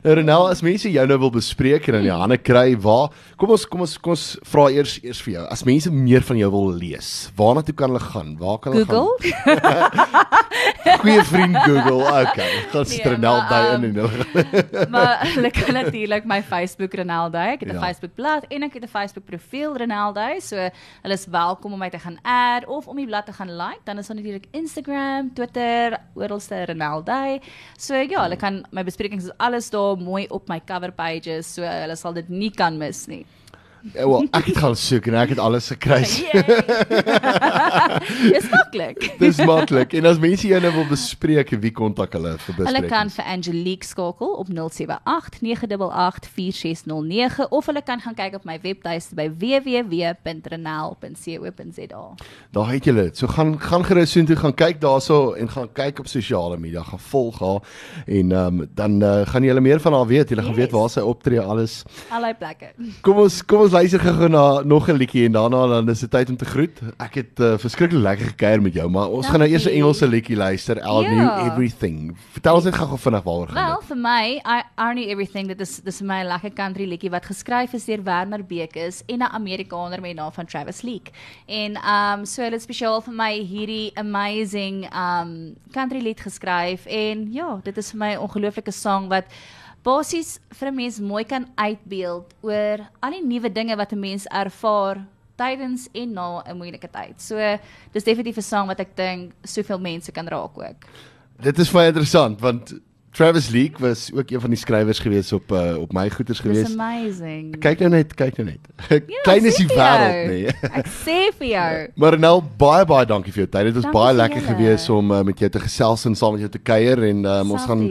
Nou 0.05 0.14
Renel, 0.19 0.49
as 0.53 0.61
mense 0.61 0.91
jou 0.93 1.07
nou 1.09 1.17
wil 1.19 1.31
bespreek 1.31 1.87
en 1.88 1.95
in 1.95 2.03
die 2.03 2.12
hande 2.12 2.37
kry, 2.37 2.75
waar 2.76 3.09
kom 3.41 3.55
ons 3.55 3.64
kom 3.64 3.81
ons 3.81 3.95
kom 3.97 4.12
ons 4.12 4.25
vra 4.50 4.67
eers 4.75 4.99
eers 5.03 5.23
vir 5.25 5.33
jou. 5.38 5.45
As 5.55 5.64
mense 5.64 5.91
meer 5.91 6.21
van 6.21 6.37
jou 6.37 6.50
wil 6.53 6.73
lees, 6.76 7.31
waarna 7.38 7.62
toe 7.64 7.75
kan 7.75 7.88
hulle 7.88 8.05
gaan? 8.05 8.35
Waar 8.38 8.59
kan 8.61 8.76
hulle 8.76 8.85
Google 8.85 9.17
gaan? 9.21 10.35
Goeie 11.05 11.23
vriend 11.25 11.57
Google. 11.64 12.05
Okay. 12.05 12.50
Gaan 12.73 12.85
Nee, 12.88 13.00
Renel 13.14 13.41
by 13.49 13.61
ehm, 13.64 13.85
in 13.85 13.97
en 13.97 14.11
hulle. 14.11 14.62
maar 14.95 15.25
hulle 15.33 15.50
kan 15.50 15.75
natuurlik 15.75 16.29
my 16.29 16.43
Facebook 16.43 16.95
Renaldey. 16.95 17.55
Ek 17.57 17.64
het 17.64 17.73
'n 17.73 17.75
Ja. 17.75 17.81
Facebook 17.81 18.14
bladsy 18.14 18.47
en 18.49 18.62
ek 18.62 18.75
het 18.75 18.85
'n 18.85 18.88
Facebook 18.88 19.25
profiel 19.25 19.76
Renaldey. 19.76 20.41
So 20.41 20.57
hulle 20.57 21.14
is 21.14 21.26
welkom 21.26 21.73
om 21.73 21.79
my 21.79 21.88
te 21.91 21.99
gaan 21.99 22.19
add 22.23 22.67
of 22.67 22.87
om 22.87 22.97
die 22.97 23.07
blad 23.07 23.26
te 23.26 23.33
gaan 23.33 23.57
like. 23.57 23.81
Dan 23.85 23.99
is 23.99 24.07
daar 24.07 24.17
natuurlik 24.17 24.47
Instagram, 24.53 25.33
Twitter, 25.35 25.99
oralste 26.14 26.64
Renaldey. 26.64 27.41
So 27.79 27.95
ja, 27.95 28.23
hulle 28.23 28.37
kan 28.37 28.64
my 28.75 28.83
besprekings 28.87 29.28
is 29.28 29.37
alles 29.38 29.71
daar 29.71 29.97
mooi 30.00 30.26
op 30.35 30.49
my 30.50 30.61
cover 30.66 30.93
pages. 30.93 31.54
So 31.54 31.62
hulle 31.62 31.97
sal 31.97 32.16
dit 32.19 32.28
nie 32.28 32.50
kan 32.54 32.78
mis 32.81 33.07
nie. 33.11 33.23
Ja, 33.93 34.07
wel, 34.09 34.25
ek 34.33 34.45
het 34.49 34.57
gaan 34.62 34.73
soek 34.76 35.07
en 35.11 35.14
ek 35.21 35.29
het 35.35 35.38
alles 35.45 35.67
gekry. 35.69 36.05
Dis 38.35 38.47
maklik. 38.50 38.99
Dis 39.21 39.37
maklik. 39.45 39.93
En 39.99 40.07
as 40.09 40.19
mense 40.23 40.47
jou 40.49 40.61
nou 40.64 40.71
wil 40.79 40.87
bespreek, 40.88 41.50
wie 41.61 41.73
kontak 41.75 42.12
hulle 42.17 42.33
vir 42.38 42.55
bespreking? 42.57 42.76
Hulle 42.79 42.88
kan 42.88 43.11
vir 43.12 43.25
Angelique 43.35 43.85
skakel 43.85 44.31
op 44.41 44.49
078 44.49 45.41
988 45.45 46.31
4609 46.33 47.50
of 47.50 47.67
hulle 47.69 47.83
kan 47.85 48.00
gaan 48.00 48.14
kyk 48.17 48.35
op 48.41 48.45
my 48.49 48.57
webtuiste 48.62 49.14
by 49.19 49.29
www.renal.co.za. 49.43 52.05
Daar 52.57 52.69
het 52.73 52.85
julle 52.88 53.03
dit. 53.11 53.17
So 53.21 53.26
gaan 53.37 53.53
gaan 53.61 53.85
gerus 53.85 54.11
soontoe 54.17 54.37
gaan 54.41 54.55
kyk 54.57 54.81
daarso 54.83 55.33
en 55.37 55.49
gaan 55.53 55.69
kyk 55.76 55.99
op 56.05 56.09
sosiale 56.11 56.57
media, 56.61 56.83
gaan 56.88 57.00
volg 57.11 57.38
haar 57.45 57.61
en 58.07 58.33
ehm 58.33 58.61
um, 58.61 58.69
dan 58.75 59.03
uh, 59.03 59.26
gaan 59.29 59.43
julle 59.45 59.61
meer 59.61 59.81
van 59.81 59.93
haar 59.93 60.07
weet. 60.07 60.29
Julle 60.29 60.43
gaan 60.43 60.53
Yes. 60.55 60.62
weet 60.62 60.71
waar 60.73 60.91
sy 60.93 61.00
optree 61.03 61.41
alles. 61.41 61.81
Allei 62.14 62.31
plekke. 62.38 62.69
Kom 63.03 63.17
ons 63.25 63.41
kom 63.45 63.61
ons 63.64 63.73
luister 63.75 64.00
gou 64.00 64.28
na 64.31 64.62
nog 64.62 64.88
'n 64.88 64.97
liedjie 64.97 65.25
en 65.26 65.33
daarna 65.33 65.66
dan 65.66 65.88
is 65.90 66.00
dit 66.00 66.11
tyd 66.11 66.28
om 66.31 66.37
te 66.37 66.45
groet. 66.45 66.81
Ek 66.99 67.14
het 67.14 67.40
uh, 67.40 67.59
verskriklik 67.59 68.02
lekker 68.02 68.26
gekuier 68.26 68.62
met 68.62 68.75
jou, 68.75 68.88
maar 68.90 69.09
ons 69.09 69.26
gaan 69.26 69.38
nou 69.40 69.50
eers 69.50 69.62
'n 69.62 69.66
Dankie. 69.66 69.83
Engelse 69.83 70.07
liedjie 70.09 70.37
luister. 70.37 70.76
I'll 70.78 71.02
Ja. 71.02 71.09
knew 71.11 71.47
everything. 71.50 72.16
Vertel 72.33 72.54
ons 72.54 72.64
net 72.64 72.75
gou 72.75 72.99
vinnig 72.99 73.23
waaroor 73.23 73.49
gaan 73.49 73.66
Wel, 73.66 73.78
dit. 73.78 73.87
vir 73.88 73.97
my, 73.97 74.40
I 74.47 74.62
Arnie 74.76 75.07
Everything, 75.09 75.47
dit 75.49 75.61
is 75.61 75.81
dis 75.85 76.00
my 76.00 76.23
lekker 76.25 76.52
country 76.52 76.87
liedjie 76.87 77.11
wat 77.11 77.25
geskryf 77.26 77.73
is 77.75 77.85
deur 77.85 78.02
Werner 78.02 78.45
Bekes 78.45 79.02
en 79.07 79.19
'n 79.19 79.23
Amerikaner 79.33 80.00
met 80.00 80.11
die 80.14 80.21
naam 80.23 80.33
van 80.33 80.47
Travis 80.47 80.83
Leak. 80.83 81.11
En 81.47 81.76
um 81.76 82.25
so 82.25 82.43
dit 82.43 82.54
is 82.54 82.62
spesiaal 82.62 83.00
vir 83.02 83.14
my 83.14 83.33
hierdie 83.43 83.90
amazing 83.95 84.85
um 84.95 85.54
country 85.73 86.00
lied 86.00 86.21
geskryf 86.21 86.87
en 86.87 87.33
ja, 87.33 87.61
dit 87.62 87.76
is 87.76 87.90
vir 87.90 87.99
my 87.99 88.14
'n 88.14 88.19
ongelooflike 88.19 88.71
sang 88.73 89.09
wat 89.09 89.25
basies 89.85 90.38
vir 90.59 90.69
'n 90.71 90.75
mens 90.75 91.00
mooi 91.00 91.25
kan 91.25 91.47
uitbeeld 91.55 92.35
oor 92.43 92.79
al 93.00 93.11
die 93.11 93.25
nuwe 93.25 93.53
dinge 93.53 93.76
wat 93.76 93.93
'n 93.93 94.00
mens 94.00 94.26
ervaar 94.26 95.05
tydens 95.37 95.88
en 95.93 96.12
na 96.12 96.43
'n 96.47 96.57
moeilike 96.57 96.88
tyd. 96.91 97.21
So 97.21 97.37
dis 97.93 98.05
definitief 98.05 98.38
'n 98.38 98.43
sang 98.43 98.67
wat 98.69 98.81
ek 98.81 98.97
dink 98.97 99.33
soveel 99.43 99.79
mense 99.79 100.12
kan 100.12 100.26
raak 100.26 100.57
ook. 100.59 100.87
Dit 101.41 101.59
is 101.59 101.71
baie 101.71 101.88
interessant 101.88 102.41
want 102.41 102.75
Travis 103.14 103.49
Leek 103.49 103.79
was 103.79 104.11
ook 104.12 104.31
een 104.31 104.41
van 104.41 104.50
die 104.50 104.59
skrywers 104.59 104.99
gewees 104.99 105.33
op 105.33 105.53
uh, 105.53 105.76
op 105.79 105.93
my 105.93 106.11
goeters 106.11 106.41
Dis 106.41 106.47
gewees. 106.47 106.73
amazing. 106.73 107.59
Kyk 107.61 107.79
nou 107.79 107.91
net, 107.91 108.14
kyk 108.14 108.37
nou 108.37 108.49
net. 108.49 108.59
Ja, 108.90 108.99
Klein 109.23 109.45
is 109.47 109.57
die 109.57 109.66
wêreld, 109.71 110.26
nee. 110.28 110.47
Ek 110.75 110.88
sê 110.90 111.31
vir 111.38 111.47
jou. 111.49 111.75
Maar 112.02 112.19
nou 112.19 112.43
baie 112.59 112.85
baie 112.85 113.07
dankie 113.07 113.33
vir 113.33 113.45
jou 113.45 113.50
tyd. 113.50 113.64
Dit 113.71 113.75
was 113.78 113.85
Dankie 113.87 114.00
baie 114.00 114.14
lekker 114.14 114.40
julle. 114.43 114.54
gewees 114.57 114.88
om 114.90 115.11
uh, 115.14 115.23
met 115.23 115.38
jou 115.38 115.49
te 115.50 115.61
gesels 115.62 116.04
en 116.04 116.14
saam 116.19 116.33
met 116.33 116.40
jou 116.40 116.50
te 116.50 116.59
kuier 116.59 117.02
en 117.09 117.25
um, 117.25 117.52
ons 117.54 117.64
gaan 117.64 117.85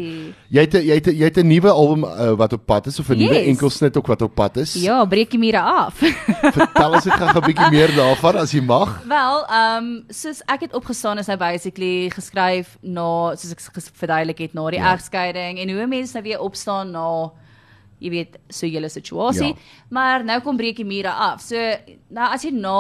jy 0.54 0.62
het 0.68 0.74
jy 0.74 0.94
het 1.00 1.06
jy 1.08 1.24
het 1.24 1.38
'n 1.40 1.48
nuwe 1.48 1.72
album 1.72 2.04
uh, 2.04 2.34
wat 2.38 2.54
op 2.54 2.66
pad 2.66 2.88
is 2.92 3.00
of 3.00 3.10
'n 3.10 3.18
nuwe 3.18 3.34
Yes. 3.40 3.48
enkelsnit 3.48 3.98
ook 3.98 4.08
wat 4.08 4.22
op 4.22 4.36
pad 4.36 4.58
is. 4.58 4.74
Ja, 4.76 5.06
breek 5.06 5.32
jy 5.34 5.40
mure 5.40 5.62
af. 5.62 5.94
Vertel 6.60 6.92
ons 6.94 7.06
net 7.06 7.14
gou 7.16 7.30
'n 7.42 7.46
bietjie 7.48 7.72
meer 7.72 7.92
daarvan 7.96 8.36
as 8.44 8.52
jy 8.52 8.62
mag. 8.62 9.02
Wel, 9.08 9.46
ehm 9.50 9.84
um, 9.84 10.04
soos 10.10 10.42
ek 10.46 10.60
het 10.68 10.74
opgestaan 10.76 11.18
is 11.18 11.28
hy 11.28 11.38
basically 11.38 12.10
geskryf 12.10 12.78
na 12.82 13.36
soos 13.36 13.52
ek 13.52 13.62
verduidelik 13.96 14.38
het 14.40 14.54
na 14.54 14.70
die 14.70 14.80
Ja. 14.80 14.94
egskeiding 14.94 15.60
en 15.60 15.70
hoe 15.70 15.88
mense 15.88 16.14
nou 16.14 16.24
weer 16.24 16.40
opstaan 16.40 16.92
na 16.92 17.32
jy 18.04 18.12
weet 18.12 18.38
so 18.52 18.68
julle 18.68 18.92
situasie. 18.92 19.54
Ja. 19.54 19.88
Maar 19.96 20.26
nou 20.28 20.40
kom 20.44 20.60
breek 20.60 20.82
die 20.82 20.88
mure 20.88 21.12
af. 21.12 21.44
So 21.46 21.60
nou 22.14 22.30
as 22.36 22.44
jy 22.46 22.52
na 22.56 22.78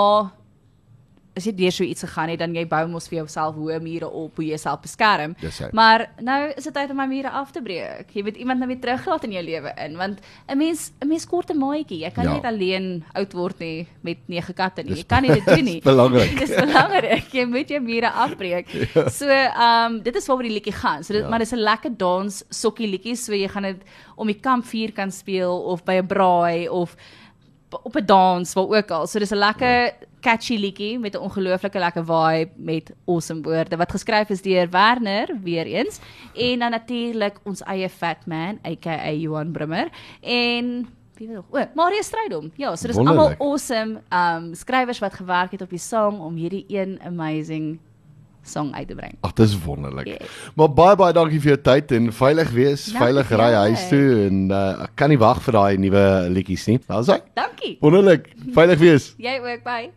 as 1.35 1.45
jy 1.45 1.51
deur 1.55 1.71
so 1.71 1.83
iets 1.83 2.01
gegaan 2.05 2.29
het, 2.29 2.39
dan 2.39 2.53
jy 2.53 2.65
bou 2.69 2.87
mos 2.87 3.07
vir 3.09 3.17
jouself 3.17 3.55
hoë 3.55 3.79
mure 3.81 4.05
op, 4.09 4.35
hoe 4.35 4.45
jy 4.45 4.49
jouself 4.51 4.81
beskerm. 4.81 5.35
Dis 5.41 5.57
hy. 5.59 5.69
Maar 5.73 6.09
nou 6.21 6.51
is 6.55 6.63
dit 6.63 6.73
tyd 6.73 6.91
om 6.91 6.97
my 6.97 7.07
mure 7.07 7.29
af 7.29 7.51
te 7.51 7.61
breek. 7.61 8.11
Jy 8.13 8.23
weet 8.23 8.37
iemand 8.37 8.59
nou 8.59 8.67
weer 8.67 8.79
teruglaat 8.79 9.23
in 9.23 9.31
jou 9.31 9.43
lewe 9.43 9.73
in, 9.85 9.97
want 9.97 10.19
'n 10.47 10.57
mens 10.57 10.91
'n 11.01 11.07
mens 11.07 11.25
kort 11.25 11.49
'n 11.49 11.57
maatjie. 11.57 11.99
Jy 12.05 12.11
kan 12.11 12.23
Ja. 12.25 12.33
nie 12.33 12.41
alleen 12.45 13.03
oud 13.15 13.33
word 13.33 13.59
nie 13.59 13.87
met 14.03 14.17
nege 14.27 14.53
katte 14.53 14.83
nie. 14.83 14.95
Jy 14.95 15.03
kan 15.07 15.21
nie 15.23 15.31
dit 15.33 15.45
doen 15.45 15.63
nie. 15.65 15.81
dis 15.81 15.83
belangrik. 15.83 16.37
Dis 16.43 16.49
belangrik. 16.55 17.33
Jy 17.33 17.45
moet 17.45 17.69
jou 17.69 17.79
mure 17.81 18.11
afbreek. 18.11 18.67
So, 19.09 19.25
ehm 19.27 19.93
um, 19.95 20.01
dit 20.03 20.15
is 20.15 20.27
waaroor 20.27 20.43
die 20.43 20.53
liedjie 20.59 20.73
gaan. 20.73 21.03
So 21.03 21.13
dit 21.13 21.23
Ja. 21.23 21.29
maar 21.29 21.39
dis 21.39 21.51
'n 21.53 21.57
lekker 21.63 21.97
dans 21.97 22.43
sokkie 22.49 22.87
liedjie, 22.87 23.15
so 23.15 23.33
jy 23.33 23.47
gaan 23.47 23.63
dit 23.63 23.81
om 24.15 24.27
die 24.27 24.39
kampvuur 24.39 24.91
kan 24.93 25.11
speel 25.11 25.63
of 25.63 25.83
by 25.83 25.93
'n 26.01 26.07
braai 26.07 26.69
of 26.69 26.95
op 27.83 27.95
'n 27.95 28.05
dans 28.05 28.53
waar 28.53 28.67
ook 28.67 28.91
al. 28.91 29.07
So 29.07 29.19
dis 29.19 29.31
'n 29.31 29.37
lekker 29.39 29.91
catchy 30.23 30.57
liedjie 30.57 30.97
met 30.99 31.15
'n 31.15 31.25
ongelooflike 31.27 31.79
lekker 31.79 32.05
vibe 32.05 32.51
met 32.55 32.91
awesome 33.05 33.41
woorde 33.41 33.77
wat 33.77 33.91
geskryf 33.91 34.29
is 34.29 34.41
deur 34.41 34.69
Werner 34.69 35.27
weer 35.43 35.65
eens 35.65 35.99
en 36.33 36.59
dan 36.59 36.71
natuurlik 36.71 37.39
ons 37.43 37.61
eie 37.61 37.89
Fat 37.89 38.25
Man 38.25 38.59
aka 38.63 39.11
Johan 39.11 39.51
Brummer 39.51 39.89
en 40.21 40.87
wie 41.17 41.27
weet 41.27 41.35
nog? 41.35 41.45
O, 41.51 41.65
Mario 41.75 42.01
Strydom. 42.01 42.51
Ja, 42.55 42.75
so 42.75 42.87
dis 42.87 42.97
almal 42.97 43.35
awesome 43.37 44.01
um 44.09 44.53
skrywers 44.55 44.99
wat 44.99 45.13
gewerk 45.13 45.51
het 45.51 45.61
op 45.61 45.69
die 45.69 45.79
song 45.81 46.19
om 46.19 46.35
hierdie 46.35 46.65
een 46.67 46.99
amazing 47.05 47.79
song 48.43 48.73
uit 48.73 48.87
te 48.87 48.95
bring. 48.95 49.15
Ag, 49.21 49.33
dis 49.33 49.55
wonderlik. 49.63 50.07
Yes. 50.07 50.37
Maar 50.59 50.71
baie 50.75 50.95
baie 50.99 51.15
dankie 51.15 51.39
vir 51.39 51.53
jou 51.53 51.59
tyd 51.63 51.91
en 51.95 52.11
veilig 52.13 52.51
wees, 52.55 52.85
Dankie 52.91 53.05
veilig 53.05 53.33
ry 53.39 53.51
huis 53.69 53.87
toe 53.89 54.05
en 54.27 54.45
uh, 54.51 54.83
ek 54.87 54.95
kan 54.99 55.13
nie 55.13 55.19
wag 55.21 55.41
vir 55.47 55.59
daai 55.59 55.77
nuwe 55.85 56.05
liedjies 56.35 56.67
nie. 56.71 56.79
Daar's 56.87 57.11
hy. 57.13 57.21
Dankie. 57.39 57.77
Wonderlik. 57.83 58.33
Veilig 58.53 58.83
wees. 58.83 59.11
Jy 59.21 59.39
ook, 59.39 59.63
bye. 59.67 59.91